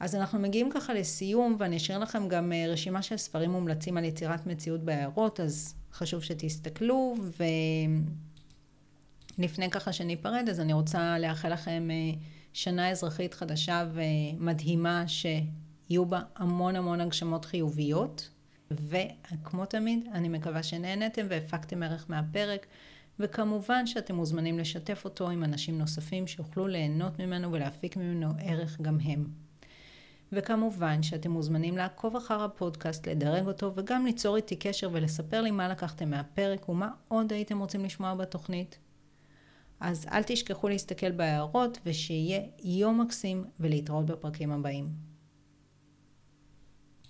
אז 0.00 0.14
אנחנו 0.14 0.38
מגיעים 0.38 0.70
ככה 0.70 0.94
לסיום, 0.94 1.56
ואני 1.58 1.76
אשאיר 1.76 1.98
לכם 1.98 2.28
גם 2.28 2.52
אה, 2.52 2.66
רשימה 2.68 3.02
של 3.02 3.16
ספרים 3.16 3.50
מומלצים 3.50 3.96
על 3.96 4.04
יצירת 4.04 4.46
מציאות 4.46 4.80
בהערות, 4.80 5.40
אז 5.40 5.74
חשוב 5.92 6.22
שתסתכלו, 6.22 7.14
ולפני 9.38 9.70
ככה 9.70 9.92
שניפרד, 9.92 10.48
אז 10.50 10.60
אני 10.60 10.72
רוצה 10.72 11.18
לאחל 11.18 11.52
לכם 11.52 11.88
אה, 11.90 12.12
שנה 12.52 12.90
אזרחית 12.90 13.34
חדשה 13.34 13.86
ומדהימה, 13.92 15.04
שיהיו 15.08 16.06
בה 16.06 16.20
המון 16.36 16.76
המון 16.76 17.00
הגשמות 17.00 17.44
חיוביות, 17.44 18.30
וכמו 18.70 19.66
תמיד, 19.66 20.08
אני 20.12 20.28
מקווה 20.28 20.62
שנהנתם 20.62 21.26
והפקתם 21.28 21.82
ערך 21.82 22.06
מהפרק. 22.08 22.66
וכמובן 23.22 23.86
שאתם 23.86 24.14
מוזמנים 24.14 24.58
לשתף 24.58 25.04
אותו 25.04 25.30
עם 25.30 25.44
אנשים 25.44 25.78
נוספים 25.78 26.26
שיוכלו 26.26 26.66
ליהנות 26.66 27.18
ממנו 27.18 27.52
ולהפיק 27.52 27.96
ממנו 27.96 28.28
ערך 28.38 28.80
גם 28.80 28.98
הם. 29.00 29.49
וכמובן 30.32 31.02
שאתם 31.02 31.30
מוזמנים 31.30 31.76
לעקוב 31.76 32.16
אחר 32.16 32.44
הפודקאסט, 32.44 33.08
לדרג 33.08 33.46
אותו 33.46 33.72
וגם 33.74 34.06
ליצור 34.06 34.36
איתי 34.36 34.56
קשר 34.56 34.88
ולספר 34.92 35.40
לי 35.40 35.50
מה 35.50 35.68
לקחתם 35.68 36.10
מהפרק 36.10 36.68
ומה 36.68 36.90
עוד 37.08 37.32
הייתם 37.32 37.58
רוצים 37.58 37.84
לשמוע 37.84 38.14
בתוכנית. 38.14 38.78
אז 39.80 40.06
אל 40.12 40.22
תשכחו 40.22 40.68
להסתכל 40.68 41.12
בהערות 41.12 41.78
ושיהיה 41.86 42.40
יום 42.64 43.00
מקסים 43.00 43.44
ולהתראות 43.60 44.06
בפרקים 44.06 44.52
הבאים. 44.52 45.09